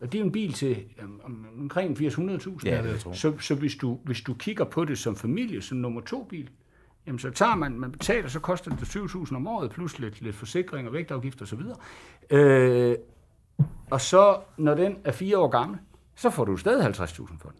[0.00, 0.76] Og det er en bil til
[1.24, 2.04] um, omkring 80-100.000.
[2.64, 3.16] Ja, det jeg.
[3.16, 6.48] Så, så hvis, du, hvis du kigger på det som familie, som nummer to bil,
[7.06, 10.36] jamen så tager man, man betaler, så koster det 7.000 om året, plus lidt, lidt
[10.36, 11.76] forsikring og vægtafgift og så videre.
[12.30, 12.96] Øh,
[13.90, 15.78] og så, når den er fire år gammel,
[16.16, 16.96] så får du stadig 50.000
[17.42, 17.58] for den,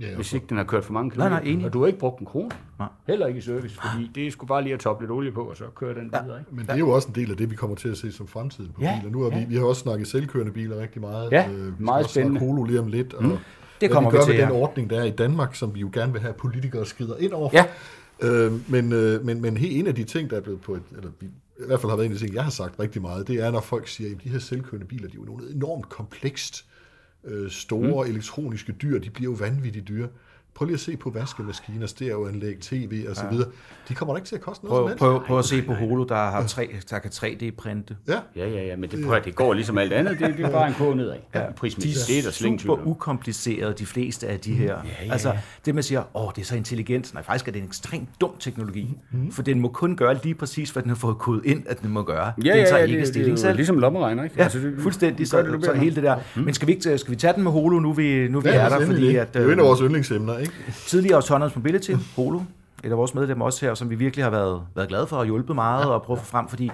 [0.00, 1.40] Ja, hvis ikke den har kørt for mange Nej, kilometer.
[1.42, 1.66] nej, enig.
[1.66, 2.50] Og du har ikke brugt en krone.
[2.78, 2.88] Nej.
[3.06, 5.42] Heller ikke i service, fordi det er sgu bare lige at toppe lidt olie på,
[5.44, 6.38] og så køre den videre.
[6.38, 6.54] Ikke?
[6.54, 8.26] Men det er jo også en del af det, vi kommer til at se som
[8.26, 9.12] fremtiden på Ja, biler.
[9.12, 11.32] Nu har vi, vi har også snakket selvkørende biler rigtig meget.
[11.32, 12.40] Ja, Øh, vi meget spændende.
[12.40, 13.14] Holo lige om lidt.
[13.14, 13.38] Og Det
[13.78, 14.60] hvad kommer vi vi gør til, med den ja.
[14.60, 17.32] ordning, der er i Danmark, som vi jo gerne vil have, at politikere skrider ind
[17.32, 17.50] over.
[17.52, 17.64] Ja.
[18.22, 21.10] Øh, men, øh, men, men en af de ting, der er blevet på et, eller
[21.20, 23.28] vi, i hvert fald har været en af de ting, jeg har sagt rigtig meget,
[23.28, 25.88] det er, når folk siger, at de her selvkørende biler, de er jo nogle enormt
[25.88, 26.64] komplekst
[27.24, 28.10] øh, store mm.
[28.10, 30.08] elektroniske dyr, de bliver jo vanvittigt dyre.
[30.54, 33.48] Prøv lige at se på vaskemaskiner, stereoanlæg, tv og så videre.
[33.88, 35.18] De kommer da ikke til at koste noget som Prøv, helst.
[35.20, 37.96] prøv, prøv at se på Holo, der, har tre, der kan 3D-printe.
[38.08, 40.18] Ja, Ja, ja, ja, men det, prøv, at- det går ligesom alt andet.
[40.18, 41.16] Det, det er bare en kog nedad.
[41.34, 42.24] Ja, De prismæssigt.
[42.24, 42.88] Det er super om.
[42.88, 44.66] ukomplicerede, de fleste af de her.
[44.66, 45.32] Ja, ja, altså,
[45.64, 47.14] det man siger, åh, det er så intelligent.
[47.14, 48.96] Nej, faktisk er det en ekstremt dum teknologi.
[49.12, 49.30] Mm.
[49.32, 51.90] For den må kun gøre lige præcis, hvad den har fået kodet ind, at den
[51.90, 52.24] må gøre.
[52.26, 53.56] Ja, den ja, tager ja, ikke det, det, stilling er selv.
[53.56, 54.34] ligesom lommeregner, ikke?
[54.38, 55.28] Ja, Altså, det- fuldstændig.
[55.28, 56.16] Så, det, så beder hele det der.
[56.36, 58.54] Men skal vi, ikke, skal vi tage den med Holo nu, vi, nu vi ja
[58.56, 58.86] er der?
[58.86, 59.16] Fordi det.
[59.16, 60.72] at, det er jo en af øh, vores yndlingsemner, ikke?
[60.86, 62.40] tidligere Autonomous Mobility, Holo,
[62.84, 65.24] et af vores medlemmer også her, som vi virkelig har været, været glade for og
[65.24, 66.70] hjulpet meget og prøvet at få frem, fordi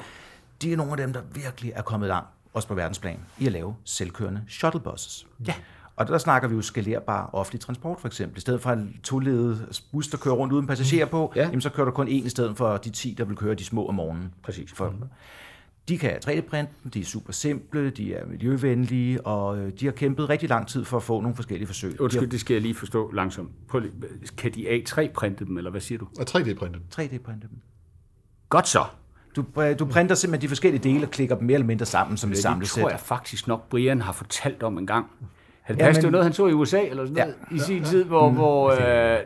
[0.62, 3.52] de er nogle af dem, der virkelig er kommet langt, også på verdensplan, i at
[3.52, 5.26] lave selvkørende shuttlebuses.
[5.46, 5.54] Ja.
[5.96, 8.38] Og der snakker vi jo skalerbar offentlig transport, for eksempel.
[8.38, 11.40] I stedet for en toledet bus, der kører rundt uden passagerer på, Ja.
[11.40, 11.46] ja.
[11.46, 13.64] jamen, så kører der kun én i stedet for de 10, der vil køre de
[13.64, 14.34] små om morgenen.
[14.42, 14.72] Præcis.
[14.74, 14.94] For,
[15.88, 20.28] de kan 3D-printe, de er super simple, de er miljøvenlige, og øh, de har kæmpet
[20.28, 21.90] rigtig lang tid for at få nogle forskellige forsøg.
[21.90, 23.50] De har Undskyld, det skal jeg lige forstå langsomt.
[23.68, 23.92] Prøv lige,
[24.36, 26.06] kan de A3-printe dem, eller hvad siger du?
[26.18, 26.80] Og 3D-printet.
[26.94, 27.58] 3D-printe dem.
[28.48, 28.84] Godt så.
[29.36, 32.16] Du, øh, du printer simpelthen de forskellige dele og klikker dem mere eller mindre sammen
[32.16, 32.80] som et Det samlesæt.
[32.82, 35.06] tror jeg faktisk nok, Brian har fortalt om en gang.
[35.70, 37.24] Han Ja, ja, det men- var noget, han så i USA eller sådan Ja.
[37.24, 38.78] noget, i sin tid, hvor, hvor øh,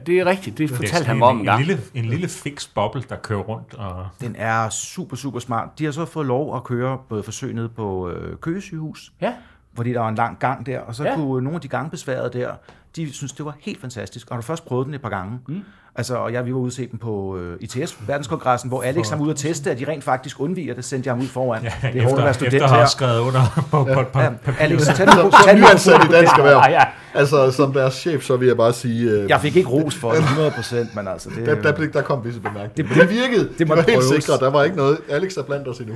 [0.07, 1.65] det er rigtigt, det Det fortalte han mig om en en, gang.
[1.65, 3.75] lille, en lille fix boble, der kører rundt.
[3.75, 5.69] Og, Den er super, super smart.
[5.79, 9.33] De har så fået lov at køre både forsøg nede på øh, Køge sygehus, Ja.
[9.77, 11.11] fordi der var en lang gang der, og så Ja.
[11.11, 11.17] ja.
[11.17, 12.51] kunne nogle af de gangbesværede der,
[12.97, 14.31] de synes, det var helt fantastisk.
[14.31, 15.39] Og har du først prøvet den et par gange.
[15.49, 15.63] Mm.
[15.97, 19.21] Altså, og jeg, vi var ude se den på øh, ITS, verdenskongressen, hvor Alex var
[19.21, 21.63] ude og teste, at de rent faktisk undviger det, sendte jeg ham ud foran.
[21.63, 22.87] Ja, det er hårdt at være efter, student efter at have her.
[22.87, 23.41] skrevet under
[23.71, 26.57] på, på, på, Ja, på Alex, tag som tag den nyansat i dansk erhverv.
[26.57, 26.85] Ja, ja.
[27.15, 29.11] Altså, som deres chef, så vil jeg bare sige...
[29.11, 30.53] Øh, Jeg fik ikke ros for det 100
[30.95, 32.69] men altså, det, der, der, der kom visse bemærkninger.
[32.77, 33.49] Det- Det, det virkede.
[33.49, 34.39] Det, det var helt sikre.
[34.41, 34.99] Der var ikke noget.
[35.09, 35.95] Alex er blandt os endnu.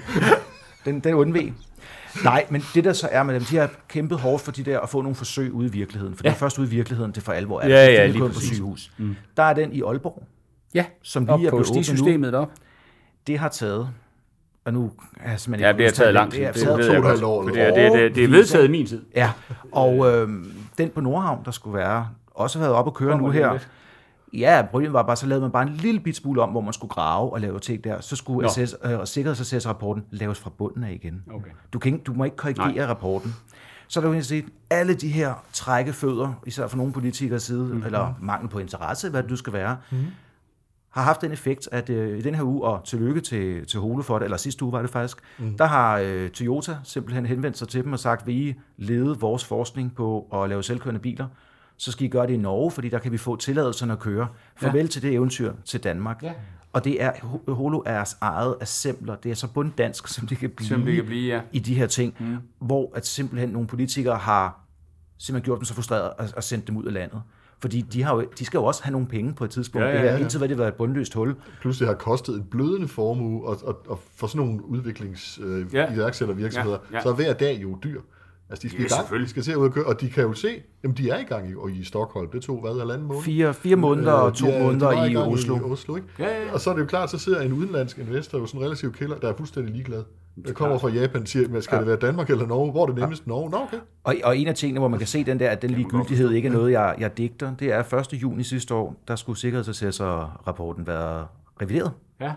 [0.84, 1.52] den, den undveg.
[2.24, 4.80] Nej, men det der så er med dem, de har kæmpet hårdt for de der
[4.80, 6.14] at få nogle forsøg ude i virkeligheden.
[6.16, 6.28] For ja.
[6.28, 7.68] det er først ude i virkeligheden, det for alvor er.
[7.68, 8.90] Ja, Det ja, lige på sygehus.
[8.98, 9.16] Mm.
[9.36, 10.22] Der er den i Aalborg,
[10.74, 12.50] Ja, som op lige er på stisystemet op.
[13.26, 13.88] Det har taget,
[14.64, 14.90] og nu
[15.20, 16.38] er jeg simpelthen Ja, ikke det har taget lang tid.
[16.38, 16.62] Det har Det,
[17.48, 19.02] og det, er, det, er- det, det er vedtaget i min tid.
[19.16, 19.30] Ja,
[19.72, 20.28] og øh,
[20.78, 23.52] den på Nordhavn, der skulle være, også været op at køre nu her.
[23.52, 23.68] lidt.
[24.32, 26.72] Ja, problemet var bare, så lavede man bare en lille bit smule om, hvor man
[26.72, 28.00] skulle grave og lave ting der.
[28.00, 28.66] Så skulle Nå.
[28.66, 31.22] SS, øh, sikkerhedsassess-rapporten laves fra bunden af igen.
[31.34, 31.50] Okay.
[31.72, 32.86] Du, kan ikke, du må ikke korrigere Nej.
[32.86, 33.34] rapporten.
[33.88, 37.84] Så er der jo set, alle de her trækkefødder, især fra nogle politikers side, mm-hmm.
[37.84, 40.06] eller mangel på interesse, hvad det nu skal være, mm-hmm.
[40.90, 44.02] har haft den effekt, at øh, i den her uge, og tillykke til, til Hole
[44.02, 45.56] for det, eller sidste uge var det faktisk, mm.
[45.56, 49.44] der har øh, Toyota simpelthen henvendt sig til dem og sagt, vil I lede vores
[49.44, 51.26] forskning på at lave selvkørende biler,
[51.78, 54.28] så skal I gøre det i Norge, fordi der kan vi få tilladelserne at køre.
[54.56, 54.86] Farvel ja.
[54.86, 56.22] til det eventyr til Danmark.
[56.22, 56.32] Ja.
[56.72, 59.16] Og det er, Ho- Holo er eget assembler.
[59.16, 61.40] Det er så bunddansk, som det kan blive, Som det kan blive, ja.
[61.52, 62.36] i de her ting, mm.
[62.58, 64.60] hvor at simpelthen nogle politikere har
[65.18, 67.22] simpelthen gjort dem så frustrerede og, og sendt dem ud af landet.
[67.60, 69.84] Fordi de, har jo, de skal jo også have nogle penge på et tidspunkt.
[69.86, 70.02] Ja, Ja, ja.
[70.04, 71.36] Det her, indtil hvad det været et bundløst hul.
[71.60, 75.94] Pludselig har kostet en blødende formue, og, og, og for sådan nogle udviklings øh, Ja.
[75.94, 76.96] iværksættervirksomheder, Ja, ja.
[76.96, 77.02] ja.
[77.02, 78.00] så er hver dag jo dyr.
[78.50, 79.34] Altså, de skal Ja, i gang, selvfølgelig.
[79.34, 80.48] de skal at ud og køre, og de kan jo se,
[80.82, 82.30] jamen de er i gang i, og i Stockholm.
[82.30, 83.22] Det tog, hvad, halvanden måned?
[83.22, 85.56] Fire, fire måneder og to Øh, de måneder i gang Oslo.
[85.56, 86.08] I Oslo ikke?
[86.18, 86.52] Ja, ja, ja.
[86.52, 88.92] Og så er det jo klart, så sidder en udenlandsk investor, jo sådan en relativ
[88.92, 90.02] killer, der er fuldstændig ligeglad.
[90.46, 92.70] Der kommer fra Japan og siger, men skal det være Danmark eller Norge?
[92.70, 93.26] Hvor er det nemmest?
[93.26, 93.50] Norge?
[93.50, 93.76] Nå, okay.
[94.04, 96.48] Og, og en af tingene, hvor man kan se den der, at den ligegyldighed ikke
[96.48, 98.22] er noget, jeg, jeg digter, det er 1.
[98.22, 101.26] juni sidste år, der skulle sikkerhedsassessor-rapporten være
[101.62, 101.92] revideret.
[102.20, 102.32] Ja.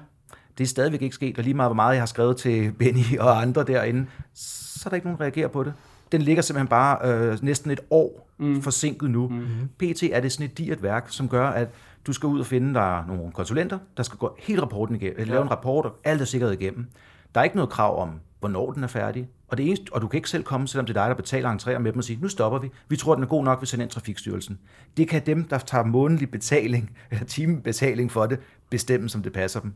[0.58, 3.20] Det er stadigvæk ikke sket, og lige meget hvor meget jeg har skrevet til Benny
[3.20, 5.74] og andre derinde, så er der ikke nogen, der reagerer på det.
[6.12, 8.62] Den ligger simpelthen bare øh, næsten et år mm.
[8.62, 9.28] forsinket nu.
[9.28, 9.70] Mm.
[9.80, 11.70] PT er det sådan et dirt værk, som gør, at
[12.08, 15.24] du skal ud og finde der nogle konsulenter, der skal gå hele rapporten igennem, ja.
[15.24, 16.88] lave en rapport, og alt er sikret igennem.
[17.36, 18.10] Der er ikke noget krav om,
[18.40, 19.30] hvornår den er færdig.
[19.48, 21.58] Og, det eneste, og du kan ikke selv komme, selvom det er dig, der betaler
[21.58, 22.70] entréer med dem og sige, nu stopper vi.
[22.90, 24.60] Vi tror, den er god nok, vi sender ind Trafikstyrelsen.
[24.98, 28.40] Det kan dem, der tager månedlig betaling, eller timebetaling for det,
[28.70, 29.74] bestemme, som det passer dem.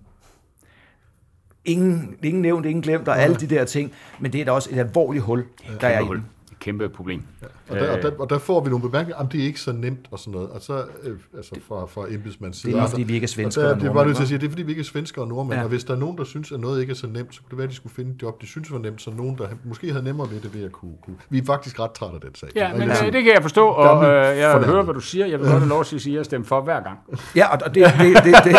[1.65, 3.91] Ingen, ingen nævnt, ingen glemt, og alle de der ting.
[4.19, 5.45] Men det er da også et alvorligt hul,
[5.81, 6.15] der er i hul.
[6.15, 6.25] den.
[6.65, 7.23] Kæmpe problem.
[7.69, 9.71] Og der, og, der, og der får vi nogle bemærkninger, om det er ikke så
[9.71, 10.49] nemt og sådan noget.
[10.49, 12.73] Og så, øh, altså fra, fra embedsmands side.
[12.73, 14.15] Det er fordi, vi ikke er svenskere og og der, det er bare nordmænd, nødt
[14.17, 15.53] til at sige, det er fordi, vi ikke er svenskere og nordmænd.
[15.53, 15.57] Ja.
[15.59, 15.63] Ja.
[15.63, 17.49] Og hvis der er nogen, der synes, at noget ikke er så nemt, så kunne
[17.49, 19.47] det være, at de skulle finde et job, de synes var nemt, så nogen, der
[19.65, 20.93] måske havde nemmere ved det ved at kunne...
[21.05, 21.15] kunne.
[21.29, 22.49] Vi er faktisk ret trætte af den sag.
[22.55, 24.65] Ja, men Altså, øh, det kan jeg forstå, og øh, jeg fornærmet.
[24.65, 25.25] hører, hvad du siger.
[25.25, 26.99] Jeg vil godt have lov til at sige, at jeg stemmer for hver gang.
[27.35, 28.55] Ja, og det, det, det, det,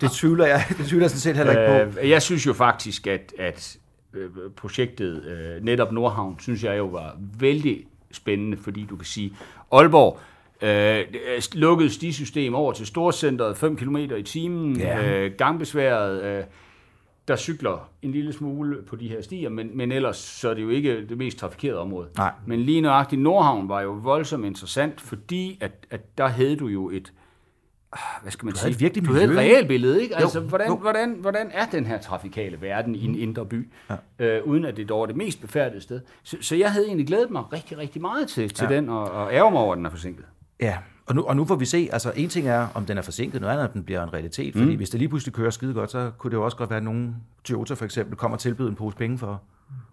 [0.00, 2.00] det, tvivler jeg, det tvivler jeg sådan set heller ikke på.
[2.00, 3.76] Øh, jeg synes jo faktisk, at, at
[4.14, 9.32] øh, projektet øh, netop Nordhavn, synes jeg jo var vældig spændende, fordi du kan sige,
[9.72, 10.18] Aalborg,
[10.62, 11.04] øh,
[11.54, 15.18] lukket stisystem over til Storcenteret, 5 km i timen, Ja.
[15.24, 16.44] øh, gangbesværet, øh,
[17.28, 20.62] der cykler en lille smule på de her stier, men, men ellers så er det
[20.62, 22.08] jo ikke det mest trafikerede område.
[22.16, 22.32] Nej.
[22.46, 26.90] Men lige nøjagtigt Nordhavn var jo voldsomt interessant, fordi at, at der havde du jo
[26.90, 27.12] et,
[28.22, 30.16] hvad skal man Du sige, havde et virkelig du havde et reelt billede, ikke?
[30.16, 30.76] Altså, Jo, hvordan, jo.
[30.76, 33.68] hvordan, hvordan er den her trafikale verden i en indre by,
[34.18, 34.26] ja.
[34.26, 36.00] øh, uden at det dog er det mest befærdede sted.
[36.22, 38.76] Så, så jeg havde egentlig glædet mig rigtig, rigtig meget til, til ja.
[38.76, 40.24] den, og, og ærger mig over, at den er forsinket.
[40.60, 43.02] Ja, og nu, og nu får vi se, altså en ting er, om den er
[43.02, 44.54] forsinket, noget andet er, om den bliver en realitet.
[44.56, 46.76] Fordi hvis det lige pludselig kører skide godt, så kunne det jo også godt være,
[46.76, 49.42] at nogen Toyota for eksempel kommer og tilbyder en pose penge for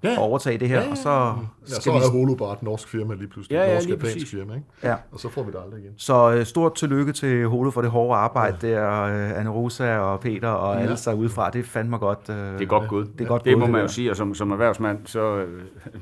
[0.03, 0.11] Ja.
[0.11, 1.33] at overtage det her, og så Ja,
[1.65, 1.97] skal så vi...
[1.97, 3.55] er Holo bare et norsk firma lige pludselig.
[3.55, 4.29] Ja, ja, norsk japansk præcis.
[4.31, 4.65] firma, ikke?
[4.83, 4.95] Ja.
[5.11, 5.91] Og så får vi det aldrig igen.
[5.97, 10.19] Så øh, stort tillykke til Holo for det hårde arbejde der, øh, Anne Rosa og
[10.19, 11.49] Peter og alle sig udefra.
[11.49, 12.19] Det er fandme godt.
[12.29, 13.07] Øh, Det er godt gået.
[13.17, 15.35] Det er godt det gået, må det man jo sige, og som, som erhvervsmand, så
[15.37, 15.47] øh,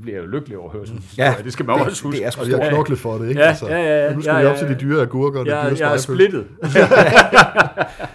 [0.01, 1.43] bliver jeg jo lykkelig over at høre sådan en Ja, historie.
[1.45, 2.17] Det skal man det- også huske.
[2.17, 3.41] det er sgu Og jeg har knoklet for det, ikke?
[3.41, 4.13] Ja, altså, ja, ja, ja.
[4.15, 4.80] nu skal Ja, vi ja, op til de ja.
[4.80, 6.45] dyre agurker og de jeg, dyre jeg er splittet.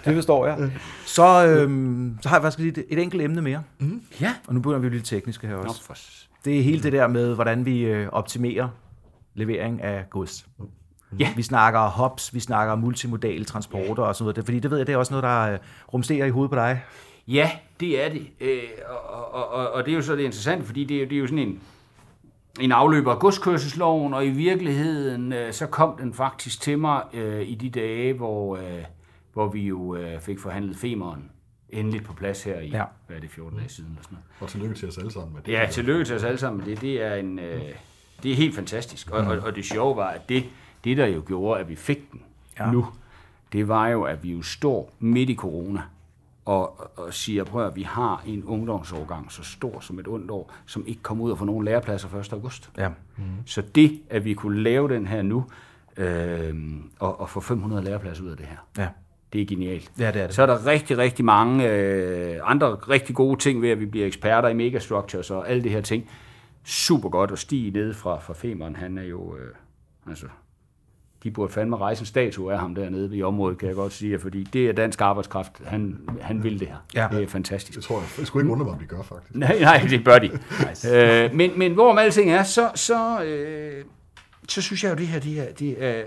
[0.05, 0.71] Det forstår jeg.
[1.19, 3.63] Så, øhm, så har jeg faktisk lige et, et enkelt emne mere.
[4.21, 4.35] Ja.
[4.47, 5.83] Og nu begynder vi at blive lidt tekniske her Nå, også.
[5.85, 5.95] for...
[5.95, 8.69] s- Det er hele det der med, hvordan vi øh, optimerer
[9.35, 10.47] levering af gods.
[11.19, 11.33] Ja.
[11.37, 14.45] Vi snakker hops, vi snakker multimodale transporter og sådan noget.
[14.45, 15.59] Fordi det ved jeg, det er også noget, der øh,
[15.93, 16.83] rumsterer i hovedet på dig.
[17.29, 17.51] Ja,
[17.81, 18.27] det er det.
[18.41, 18.59] Øh,
[18.89, 21.15] og, og, og, og det er jo så det interessante, fordi det er, jo- det
[21.17, 21.61] er jo sådan en,
[22.61, 27.43] en afløber af godskørselsloven, og i virkeligheden øh, så kom den faktisk til mig øh,
[27.49, 28.63] i de dage, hvor, øh,
[29.39, 31.31] hvor vi jo øh, fik forhandlet femeren
[31.69, 32.85] endeligt på plads her i, Ja.
[33.07, 34.25] hvad er det, 14 dage siden eller sådan noget.
[34.41, 35.53] Og tillykke til os alle sammen med det.
[35.53, 36.81] Ja, tillykke til os alle sammen med det.
[36.81, 37.61] Det er, en, øh,
[38.23, 39.11] det er helt fantastisk.
[39.11, 40.45] Og, og, og det sjove var, at det,
[40.85, 42.21] det, der jo gjorde, at vi fik den
[42.61, 42.71] Ja.
[42.73, 42.87] nu,
[43.53, 45.83] det var jo, at vi jo står midt i corona
[46.45, 50.53] og, og siger, prøv at vi har en ungdomsårgang så stor som et ondt år,
[50.67, 52.33] som ikke kommer ud og får nogen lærepladser 1.
[52.33, 52.71] august.
[52.79, 52.91] Ja.
[53.47, 55.45] Så det, at vi kunne lave den her nu,
[55.97, 56.55] øh,
[56.99, 58.89] og, og få 500 lærepladser ud af det her, Ja.
[59.33, 59.91] Det er genialt.
[59.99, 60.35] Ja, det er det.
[60.35, 64.07] Så er der rigtig, rigtig mange øh, andre rigtig gode ting ved, at vi bliver
[64.07, 66.11] eksperter i megastructures og alle det her ting.
[66.65, 68.77] Super godt at stige ned fra, fra Femeren.
[68.77, 69.55] Han er jo, øh,
[70.09, 70.27] altså,
[71.23, 74.19] de burde fandme rejse en statue af ham dernede i området, kan jeg godt sige,
[74.19, 75.53] fordi det er dansk arbejdskraft.
[75.65, 76.77] Han, han vil det her.
[76.95, 77.09] Ja.
[77.13, 77.77] Det er fantastisk.
[77.77, 78.09] Det tror jeg.
[78.17, 79.35] Det skulle ikke undre mig, om vi gør, faktisk.
[79.35, 80.31] Nej, nej, det bør de.
[80.93, 83.85] øh, men, men hvorom alting er, så, så, øh,
[84.49, 86.03] så synes jeg jo, det her det er, det er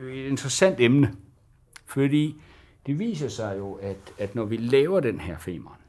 [0.00, 1.12] øh, et interessant emne.
[1.86, 2.40] Fordi
[2.88, 5.80] det viser sig jo, at, at når vi laver den her femeren,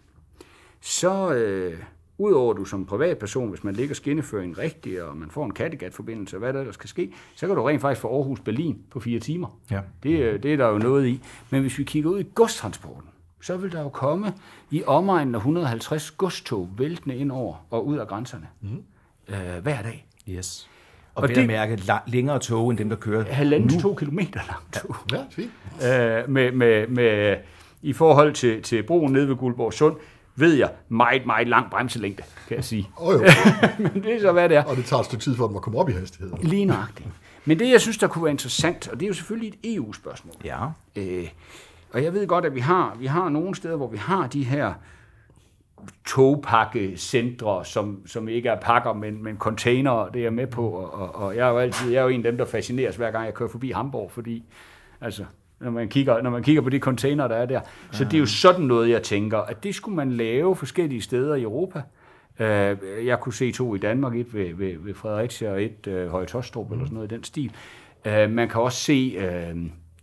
[0.82, 1.80] så øh,
[2.18, 6.40] udover du som privatperson, hvis man ligger skinneføringen rigtigt, og man får en Kattegat-forbindelse, og
[6.40, 9.60] hvad der ellers skal ske, så kan du rent faktisk få Aarhus-Berlin på fire timer.
[9.72, 9.82] Ja.
[10.04, 11.22] Det, øh, det er der jo noget i.
[11.50, 13.10] Men hvis vi kigger ud i godstransporten,
[13.42, 14.34] så vil der jo komme
[14.72, 18.48] i omegnen af 150 godstog væltende ind over og ud af grænserne.
[18.62, 18.84] Mm.
[19.28, 20.08] Øh, hver dag.
[20.30, 20.70] Yes.
[21.20, 21.48] Og, Og det- det...
[21.48, 23.24] mærke la- længere tog, end dem, der kører.
[23.34, 24.96] Halvanden til to kilometer langt tog.
[25.12, 25.52] Ja, fint.
[26.26, 27.38] øh, med, med, med,
[27.82, 29.96] i forhold til, til broen nede ved Guldborg Sund,
[30.36, 32.90] ved jeg, meget, meget lang bremselængde, kan jeg sige.
[32.98, 33.20] Oh, jo.
[33.94, 34.64] Men det er så, hvad det er.
[34.64, 36.32] Og det tager et stykke tid for dem at komme op i hastighed.
[36.42, 37.10] Lige nøjagtigt.
[37.46, 40.36] Men det, jeg synes, der kunne være interessant, og det er jo selvfølgelig et EU-spørgsmål.
[40.46, 40.58] Ja.
[40.96, 41.28] Øh,
[41.94, 44.44] og jeg ved godt, at vi har, vi har nogle steder, hvor vi har de
[44.44, 44.74] her
[46.08, 50.70] togpakkecentre, som, som ikke er pakker, men, men containere, det er jeg med på.
[50.70, 53.12] Og, og, jeg er jo altid, jeg er jo en af dem, der fascineres, hver
[53.12, 54.44] gang jeg kører forbi Hamburg, fordi
[55.02, 55.24] altså,
[55.60, 57.62] når man kigger, når man kigger på de container, der er der.
[57.92, 61.36] Så det er jo sådan noget, jeg tænker, at det skulle man lave forskellige steder
[61.36, 61.82] i Europa.
[62.40, 66.10] Øh, Jeg kunne se to i Danmark, et ved, ved, ved Fredericia og et øh,
[66.10, 67.52] Høje Tostrup, eller sådan noget i den stil.
[68.06, 69.56] Øh, Man kan også se øh,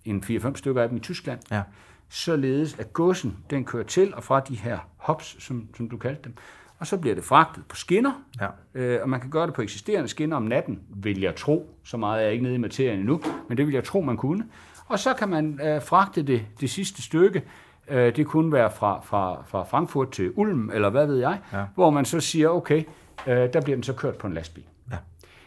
[0.04, 1.62] en 4-5 stykker af dem i Tyskland Ja.
[2.08, 6.22] Således at godsen den kører til og fra de her hops, som, som du kaldte
[6.24, 6.34] dem,
[6.78, 8.46] og så bliver det fragtet på skinner, Ja.
[8.74, 11.70] øh, og man kan gøre det på eksisterende skinner om natten, vil jeg tro.
[11.84, 14.16] Så meget er jeg ikke nede i materien endnu, men det vil jeg tro, man
[14.16, 14.44] kunne.
[14.86, 17.42] Og så kan man øh, fragte det, det sidste stykke,
[17.88, 21.64] øh, det kunne være fra, fra, fra Frankfurt til Ulm, eller hvad ved jeg, Ja.
[21.74, 22.84] hvor man så siger, okay,
[23.26, 24.64] øh, der bliver den så kørt på en lastbil.
[24.90, 24.96] Ja.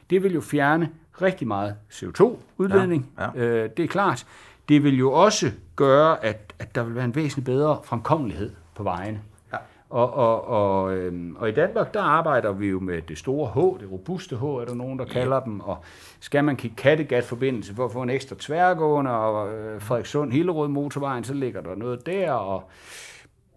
[0.09, 0.89] Det vil jo fjerne
[1.21, 3.05] rigtig meget CO2-udledning.
[3.17, 3.39] Ja, Ja.
[3.45, 4.25] Øh, det er klart.
[4.69, 8.83] Det vil jo også gøre, at, at der vil være en væsentlig bedre fremkommelighed på
[8.83, 9.21] vejene.
[9.53, 9.57] Ja.
[9.89, 13.81] Og, og, og, øhm, og i Danmark, der arbejder vi jo med det store H,
[13.81, 15.59] det robuste H, er der nogen, der kalder dem.
[15.59, 15.83] Og
[16.19, 21.23] skal man kigge Kattegat-forbindelse for at få en ekstra tværgående, og øh, Frederikssund Hillerød motorvejen,
[21.23, 22.63] så ligger der noget der, og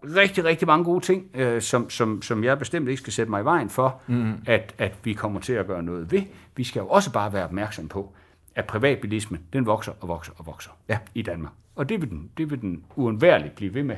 [0.03, 3.41] rigtig, rigtig mange gode ting, øh, som, som, som jeg bestemt ikke skal sætte mig
[3.41, 4.33] i vejen for, mm.
[4.45, 6.21] at, at vi kommer til at gøre noget ved.
[6.55, 8.13] Vi skal jo også bare være opmærksom på,
[8.55, 10.97] at privatbilismen, den vokser og vokser og vokser Ja.
[11.15, 11.53] i Danmark.
[11.75, 13.95] Og det vil den, det vil den uundværligt blive ved med,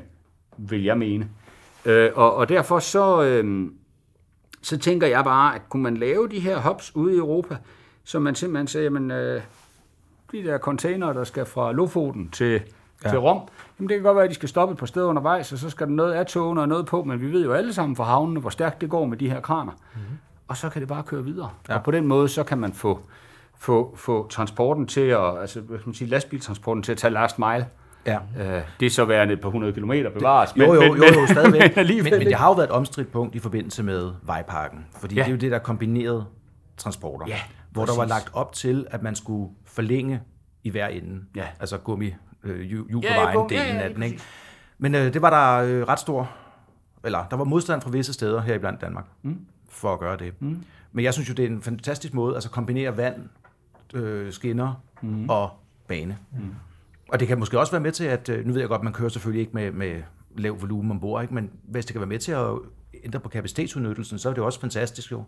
[0.58, 1.30] vil jeg mene.
[1.86, 3.72] Øh, og, og derfor så, øh,
[4.62, 7.58] så tænker jeg bare, at kunne man lave de her hops ude i Europa,
[8.04, 9.42] så man simpelthen siger, jamen, øh,
[10.32, 12.62] de der container, der skal fra Lofoten til
[13.04, 13.10] ja.
[13.10, 13.42] til Rom.
[13.80, 15.88] Jamen det kan godt være, at de skal stoppe på steder undervejs, og så skal
[15.88, 18.40] der noget af togene og noget på, men vi ved jo alle sammen fra havnene,
[18.40, 19.72] hvor stærkt det går med de her kraner.
[19.72, 20.18] Mm-hmm.
[20.48, 21.50] Og så kan det bare køre videre.
[21.70, 21.76] Ja.
[21.76, 23.00] Og på den måde, så kan man få,
[23.58, 27.40] få, få transporten til at, altså hvad skal man sige, lastbiltransporten til at tage last
[27.40, 27.68] mile.
[28.06, 28.18] Ja.
[28.40, 30.50] Øh, det er så værende et par hundrede kilometer bevares.
[30.58, 31.76] Jo, jo, jo, jo, stadigvæk.
[31.76, 32.20] men, men ikke.
[32.20, 34.86] det har jo været et omstridt punkt i forbindelse med vejparken.
[35.00, 35.22] Fordi Ja.
[35.22, 36.26] det er jo det, der kombinerede
[36.78, 37.26] transporter.
[37.28, 37.40] Ja,
[37.72, 38.10] hvor der var præcis.
[38.10, 40.22] lagt op til, at man skulle forlænge
[40.64, 41.22] i hver ende.
[41.36, 41.46] Ja.
[41.60, 44.04] Altså gummi, øh, hjul på Ja, vejen, ja, delen ja, af den.
[44.04, 44.20] Ikke?
[44.78, 46.30] Men øh, det var der øh, ret stor,
[47.04, 49.40] eller der var modstand fra visse steder her i blandt Danmark, mm.
[49.70, 50.34] for at gøre det.
[50.42, 50.64] Mm.
[50.92, 53.16] Men jeg synes jo, det er en fantastisk måde, altså kombinere vand,
[53.94, 55.30] øh, skinner mm.
[55.30, 55.50] og
[55.88, 56.18] bane.
[56.32, 56.56] Mm.
[57.10, 58.94] Og det kan måske også være med til, at, øh, nu ved jeg godt, man
[58.94, 60.02] kører selvfølgelig ikke med, med
[60.38, 61.34] lav volumen ombord, ikke?
[61.34, 62.46] men hvis det kan være med til at
[63.04, 65.24] ændre på kapacitetsudnyttelsen, så er det også fantastisk jo.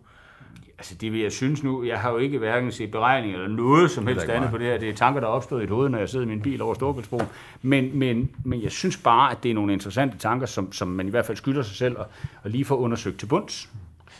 [0.78, 3.91] Altså det vil jeg synes nu, jeg har jo ikke hverken set beregninger eller noget
[3.91, 4.78] som helst andet på det her.
[4.78, 6.62] Det er tanker, der er opstået i et hoved, når jeg sidder i min bil
[6.62, 7.28] over Storbæltsbroen.
[7.62, 11.08] Men, men, men jeg synes bare, at det er nogle interessante tanker, som, som man
[11.08, 12.05] i hvert fald skylder sig selv at,
[12.43, 13.70] at lige få undersøgt til bunds.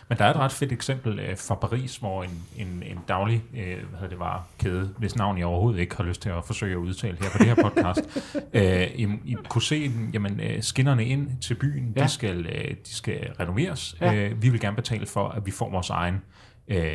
[0.10, 3.44] Men der er et ret fedt eksempel øh, fra Paris, hvor en, en, en daglig
[3.54, 6.46] øh, hvad hedder det var, kæde, hvis navn jeg overhovedet ikke har lyst til at
[6.46, 8.02] forsøge at udtale her på det her podcast,
[8.54, 12.04] øh, I, I kunne se, jamen, øh, skinnerne ind til byen, ja.
[12.04, 13.96] De, skal, øh, de skal renoveres.
[14.02, 14.16] Ja.
[14.16, 16.22] Øh, vi vil gerne betale for, at vi får vores egen
[16.68, 16.88] øh,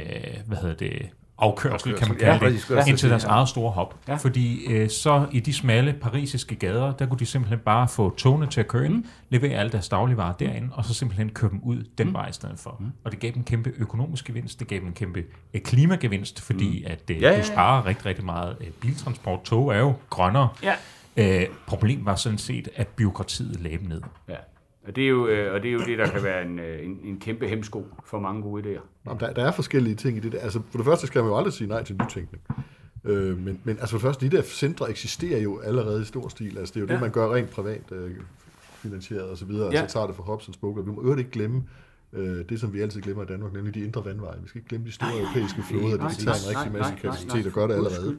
[0.47, 3.31] hvad hedder det, afkørsel, kan man Ja, kalde jeg det, ind så til deres sige,
[3.31, 3.99] eget store hop.
[4.09, 4.13] Ja.
[4.13, 4.19] Ja.
[4.19, 8.47] Fordi øh, så i de smalle parisiske gader, der kunne de simpelthen bare få togene
[8.47, 9.07] til at køre ind, mm.
[9.31, 12.15] levere alle deres dagligvarer derinde, og så simpelthen køre dem ud den mm.
[12.15, 12.77] vej i stedet for.
[12.81, 12.87] Mm.
[13.05, 15.25] Og det gav dem en kæmpe økonomisk gevinst, det gav dem en kæmpe
[15.55, 16.93] øh, klimagevinst, fordi mm.
[16.93, 17.53] at øh, Ja, ja, ja, du ja.
[17.53, 19.43] sparer rigtig, rigtig meget øh, biltransport.
[19.45, 20.49] Tog er jo grønnere.
[20.63, 20.75] Ja.
[21.17, 24.03] Øh, problemet var sådan set, at byråkratiet lagde ned.
[24.29, 24.35] Ja.
[24.87, 26.85] Og det, er jo, øh, og det er jo det, der kan være en, øh,
[26.85, 28.81] en, en kæmpe hemsko for mange gode idéer.
[29.05, 30.39] Nå, der, der er forskellige ting i det der.
[30.39, 32.43] Altså, for det første skal man jo aldrig sige nej til nytænkning.
[33.05, 36.29] Øh, men, men altså for det første, de der centre eksisterer jo allerede i stor
[36.29, 36.59] stil.
[36.59, 36.93] Altså, det er jo ja.
[36.93, 38.11] Det, man gør rent privat øh,
[38.75, 39.73] finansieret og så videre.
[39.73, 39.81] Ja.
[39.81, 40.83] Altså tager det for hops og spoker.
[40.83, 41.65] Vi må øvrigt ikke glemme
[42.13, 44.37] øh, det, som vi altid glemmer i Danmark, nemlig de indre vandveje.
[44.43, 45.97] Vi skal ikke glemme de store europæiske floder.
[45.97, 47.47] nej, De tager en nej, rigtig nej, masse nej, kapacitet nej.
[47.47, 48.19] og gør det allerede.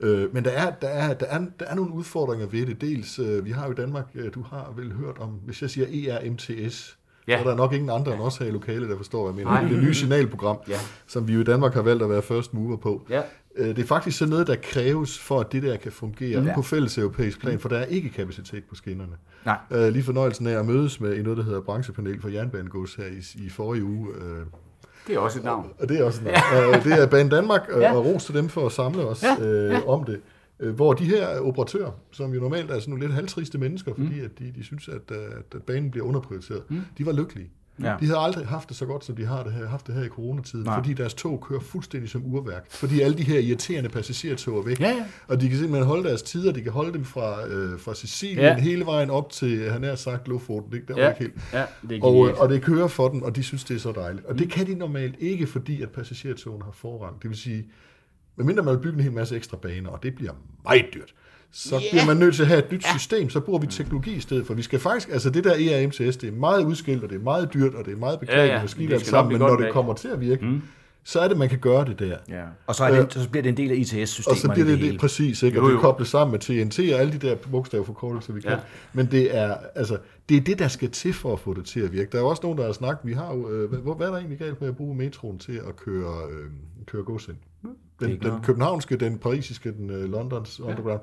[0.00, 2.80] Øh, men der er, der, er, der, er, der er nogle udfordringer ved det.
[2.80, 5.70] Dels, øh, vi har jo i Danmark, øh, du har vel hørt om, hvis jeg
[5.70, 7.38] siger ERMTS, ja.
[7.38, 9.36] Så er der nok ingen andre end os her i lokalet, der forstår, hvad jeg
[9.36, 9.50] mener.
[9.50, 9.62] Nej.
[9.62, 10.78] Det er det nye signalprogram, Ja.
[11.06, 13.06] som vi jo i Danmark har valgt at være first mover på.
[13.10, 13.22] Ja.
[13.56, 16.54] Øh, Det er faktisk sådan noget, der kræves for, at det der kan fungere ja.
[16.54, 19.12] på fælles europæisk plan, for der er ikke kapacitet på skinnerne.
[19.46, 19.58] Nej.
[19.70, 23.04] Øh, lige fornøjelsen af at mødes med i noget, der hedder branchepanel for jernbanegods her
[23.06, 24.08] i, i forrige uge.
[24.14, 24.46] Øh,
[25.08, 25.70] Det er også et navn.
[25.78, 26.68] og det er også ja.
[26.76, 27.92] øh, det er Bane Danmark, Ja.
[27.96, 30.20] og ros til dem for at samle os Ja, øh, om det.
[30.60, 34.18] Øh, hvor de her operatører, som jo normalt er sådan nogle lidt halvtriste mennesker, fordi
[34.18, 34.24] mm.
[34.24, 35.18] at de, de synes, at, øh,
[35.54, 36.80] at banen bliver underprioriteret, mm.
[36.98, 37.50] de var lykkelige.
[37.82, 37.96] Ja.
[38.00, 40.02] De havde aldrig haft det så godt, som de har det her, haft det her
[40.04, 40.76] i coronatiden, Nej.
[40.78, 42.70] fordi deres tog kører fuldstændig som urværk.
[42.70, 44.80] Fordi alle de her irriterende passagertog er væk.
[44.80, 45.04] Ja, ja.
[45.28, 48.38] Og de kan simpelthen holde deres tider, de kan holde dem fra, øh, fra Sicilien
[48.38, 48.58] Ja.
[48.58, 50.72] hele vejen op til, han har sagt, Lofoten.
[50.72, 51.34] Det, der Ja, ikke helt.
[51.52, 53.80] ja det er Og, øh, og det kører for dem, og de synes, det er
[53.80, 54.26] så dejligt.
[54.26, 57.22] Og det kan de normalt ikke, fordi at passagertogene har forrang.
[57.22, 57.66] Det vil sige,
[58.36, 60.32] medmindre man vil bygge en hel masse ekstra baner, og det bliver
[60.64, 61.14] meget dyrt,
[61.52, 61.84] så yeah.
[61.90, 64.46] bliver man nødt til at have et nyt system, så bruger vi teknologi i stedet
[64.46, 64.54] for.
[64.54, 67.54] Vi skal faktisk, altså det der ERMTS, det er meget udskilt, og det er meget
[67.54, 68.62] dyrt, og det er meget beklageligt, Ja, ja, ja, ja.
[68.62, 70.62] det skidt alt sammen, men når det kommer til at virke, mm.
[71.04, 72.16] så er det, man kan gøre det der.
[72.28, 72.42] Ja.
[72.66, 74.34] Og så, er det, så bliver det en del af ITS-systemerne.
[74.34, 74.92] Og så bliver det, hele.
[74.92, 75.60] det præcis, ikke?
[75.60, 78.50] Og Jo, det er koblet sammen med TNT og alle de der bogstavforkortelser, vi kan.
[78.50, 78.58] Ja.
[78.92, 81.80] Men det er, altså, det er det, der skal til for at få det til
[81.80, 82.10] at virke.
[82.12, 84.10] Der er jo også nogen, der har snakket, vi har jo, øh, hvad, hvad er
[84.10, 86.50] der egentlig galt med at bruge metroen til at køre, øh,
[86.86, 87.36] køre gods ind?
[88.00, 91.00] Den, den københavnske, den parisiske, den øh, Londons underground.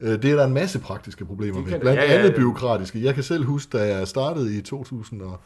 [0.00, 1.80] Øh, Det er der en masse praktiske problemer med.
[1.80, 3.04] Blandt ja, ja, andet det- byråkratiske.
[3.04, 5.40] Jeg kan selv huske, da jeg startede i 2000 og,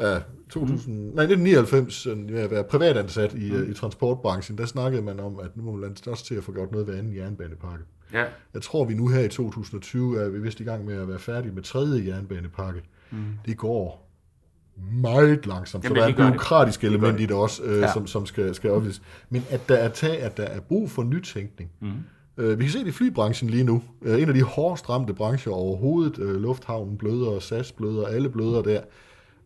[0.00, 0.18] ja,
[0.50, 1.00] 2000, mm.
[1.14, 3.70] nej, 1999, sådan, ved at være privatansat i, mm.
[3.70, 6.72] i transportbranchen, der snakkede man om, at nu må man også til at få gjort
[6.72, 7.84] noget ved anden jernbanepakke.
[8.12, 8.24] Ja.
[8.54, 11.18] Jeg tror, vi nu her i 2020 er vi vist i gang med at være
[11.18, 12.80] færdige med tredje jernbanepakke.
[13.10, 13.18] Mm.
[13.46, 14.08] Det går
[14.92, 17.20] meget langsomt, Jamen, så der er et byråkratisk Det element det.
[17.20, 17.92] i det også, øh, Ja.
[17.92, 19.02] som, som skal, skal opvises.
[19.30, 21.70] Men at der, er tag, at der er brug for nytænkning.
[21.80, 21.88] Mm.
[22.38, 23.82] Øh, vi kan se det i flybranchen lige nu.
[24.02, 26.18] Øh, en af de hårdest ramte brancher overhovedet.
[26.18, 28.80] Øh, lufthavnen bløder, SAS bløder, alle bløder der.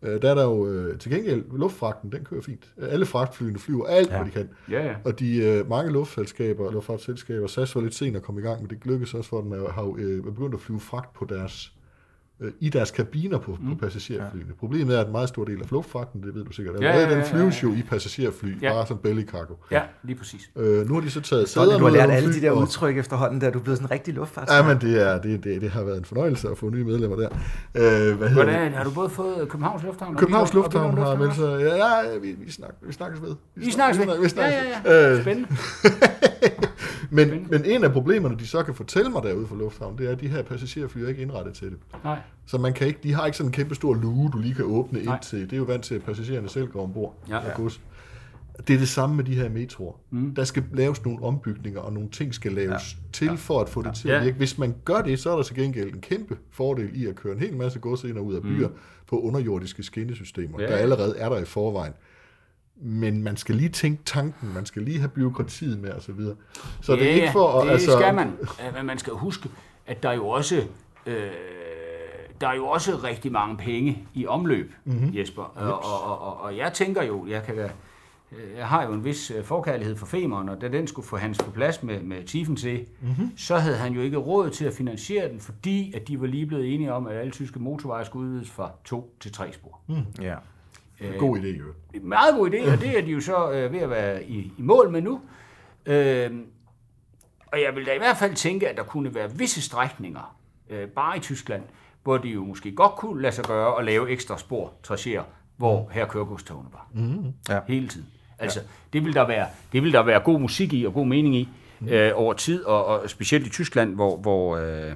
[0.02, 2.68] Øh, der er der jo øh, til gengæld luftfragten, den kører fint.
[2.76, 4.16] Alle fragtflyene flyver alt, ja.
[4.16, 4.48] hvad de kan.
[4.70, 4.94] Ja, ja.
[5.04, 8.70] Og de øh, mange luftselskaber, luftfartsselskaber, SAS var lidt sent at komme i gang, men
[8.70, 11.72] det lykkedes også for dem at have øh, begyndt at flyve fragt på deres
[12.40, 13.68] øh, i deres kabiner på, mm.
[13.68, 14.46] på passagerflyene.
[14.48, 14.54] Ja.
[14.58, 16.94] Problemet er, at en meget stor del af luftfragten, det ved du sikkert, Ja, ja,
[16.94, 18.68] ja, ja, den ja, flyves jo i passagerfly, Ja.
[18.68, 18.72] ja.
[18.74, 19.54] bare som belly cargo.
[19.70, 20.50] Ja, lige præcis.
[20.56, 22.58] Øh, nu har de så taget sæderne du har ud lært alle de der og-
[22.58, 24.48] udtryk efterhånden, der du er blevet sådan en rigtig luftfart.
[24.50, 27.16] Ja, men det, er, det, det, det har været en fornøjelse at få nye medlemmer
[27.16, 27.28] der.
[27.74, 28.32] Øh, hvad hedder det?
[28.32, 30.14] Hvordan, har du både fået Københavns Lufthavn?
[30.14, 31.60] og Københavns og Lufthavn har meldt sig...
[31.60, 31.74] Ja,
[32.12, 33.34] ja vi, vi, snak, vi snakkes ved.
[33.54, 34.16] Vi snakkes ved.
[34.16, 35.12] Vi Ja, snakkes ja, ja.
[35.14, 35.48] Øh, Spændende.
[37.10, 40.10] Men, men en af problemerne, de så kan fortælle mig derude fra lufthavnen, det er,
[40.12, 41.78] at de her passagerfly er ikke indrettet til det.
[42.04, 42.18] Nej.
[42.46, 44.64] Så man kan ikke, de har ikke sådan en kæmpe stor luge, du lige kan
[44.64, 45.14] åbne Nej.
[45.14, 45.40] ind til.
[45.40, 47.40] Det er jo vant til, at passagererne selv går ombord Ja.
[47.56, 47.80] gods.
[48.68, 49.92] Det er det samme med de her metroer.
[50.10, 50.34] Mm.
[50.34, 52.98] Der skal laves nogle ombygninger, og nogle ting skal laves ja.
[53.12, 54.16] til for at få det til Ja.
[54.18, 54.36] at virke.
[54.36, 57.32] Hvis man gør det, så er der til gengæld en kæmpe fordel i at køre
[57.32, 58.74] en hel masse gods ind og ud af byer mm.
[59.06, 60.66] på underjordiske skinnesystemer, Ja.
[60.66, 61.92] der allerede er der i forvejen.
[62.82, 66.20] Men man skal lige tænke tanken, man skal lige have byråkratiet med osv.
[66.20, 66.34] Så,
[66.80, 67.66] så det er ikke for at...
[67.66, 68.36] det altså, skal man.
[68.76, 69.48] Men man skal huske,
[69.86, 70.64] at der er jo også...
[71.06, 71.30] Øh,
[72.40, 75.16] der er jo også rigtig mange penge i omløb, mm-hmm.
[75.16, 75.42] Jesper.
[75.42, 77.68] Og, og, og, og, jeg tænker jo, jeg kan øh,
[78.56, 81.38] jeg har jo en vis øh, forkærlighed for Femern, og da den skulle få hans
[81.38, 83.36] på plads med, med Tiefensee, mm-hmm.
[83.36, 86.46] så havde han jo ikke råd til at finansiere den, fordi at de var lige
[86.46, 89.80] blevet enige om, at alle tyske motorveje skulle udvides fra to til tre spor.
[89.86, 90.22] Mm.
[90.22, 90.34] Ja.
[91.18, 91.64] God idé, jo.
[92.02, 94.62] Meget god idé, og det er de jo så øh, ved at være i, i
[94.62, 95.20] mål med nu.
[95.86, 96.30] Øh,
[97.46, 100.36] og jeg vil da i hvert fald tænke, at der kunne være visse strækninger,
[100.70, 101.62] øh, bare i Tyskland,
[102.02, 105.22] hvor det jo måske godt kunne lade sig gøre at lave ekstra spor, tracéer,
[105.56, 107.04] hvor her kører godstogene bare.
[107.04, 107.32] Mm.
[107.48, 107.60] Ja.
[107.68, 108.06] Hele tiden.
[108.38, 108.60] Altså,
[108.92, 111.48] det, vil der være, det vil der være god musik i og god mening i
[111.88, 114.90] øh, over tid, og, og specielt i Tyskland, hvor, hvor, øh,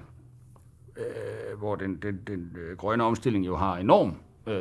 [0.97, 4.55] øh, hvor den, den, den øh, grønne omstilling jo har enorm øh,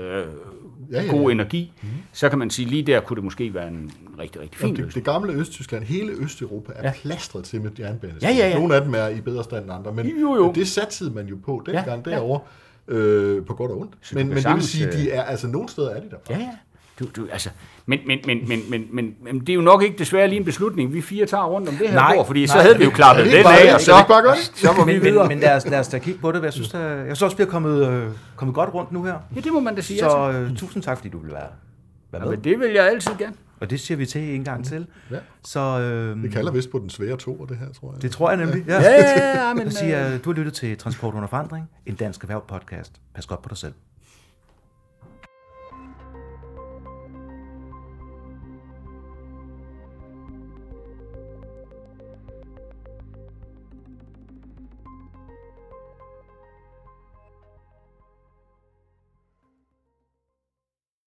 [0.92, 1.32] Ja, ja, ja, god ja.
[1.32, 1.88] energi, mm.
[2.14, 4.76] så kan man sige, lige der kunne det måske være en rigtig, rigtig fin Jamen,
[4.76, 5.06] det, løsning.
[5.06, 6.94] det gamle Østtyskland, hele Østeuropa er ja.
[7.02, 8.14] plastret til med jernbane.
[8.22, 8.56] Ja, ja, ja.
[8.60, 10.52] Nogle af dem er i bedre stand end andre, men Jo, jo.
[10.56, 12.16] det satsede man jo på dengang Ja, ja, ja.
[12.16, 12.40] derovre,
[12.88, 13.94] øh, på godt og ondt.
[14.02, 16.18] Så Men, men det vil sige, øh, de er, altså nogle steder er de der.
[16.30, 16.50] Ja, ja.
[17.00, 17.50] Du, du, altså,
[17.86, 20.46] men, men, men, men, men, men, men det er jo nok ikke desværre lige en
[20.46, 22.64] beslutning, vi fire tager rundt om det her Nej, bord, fordi så nej.
[22.64, 25.02] havde vi jo klappet det den af, og så, ikke bare så var vi Men,
[25.04, 25.24] videre.
[25.24, 26.44] men, men lad, os, lad os da kigge på det.
[26.44, 29.16] Jeg synes, der, jeg synes også, vi er kommet, øh, kommet godt rundt nu her.
[29.36, 30.00] Ja, det må man da sige.
[30.00, 31.48] Så, Så øh, tusind tak, fordi du vil være,
[32.12, 32.30] være ja, med.
[32.38, 33.34] men det vil jeg altid gerne.
[33.60, 34.88] Og det siger vi til en gang til.
[35.12, 35.16] Ja.
[35.44, 38.02] Så øh, Det kalder vist på den svære to, det her, tror jeg.
[38.02, 38.64] det tror jeg nemlig.
[38.68, 38.82] Ja.
[38.82, 41.96] Ja, ja, ja, men, Så siger jeg, du har lyttet til Transport under forandring, en
[41.96, 42.92] dansk erhverv podcast.
[43.16, 43.74] Pas godt på dig selv.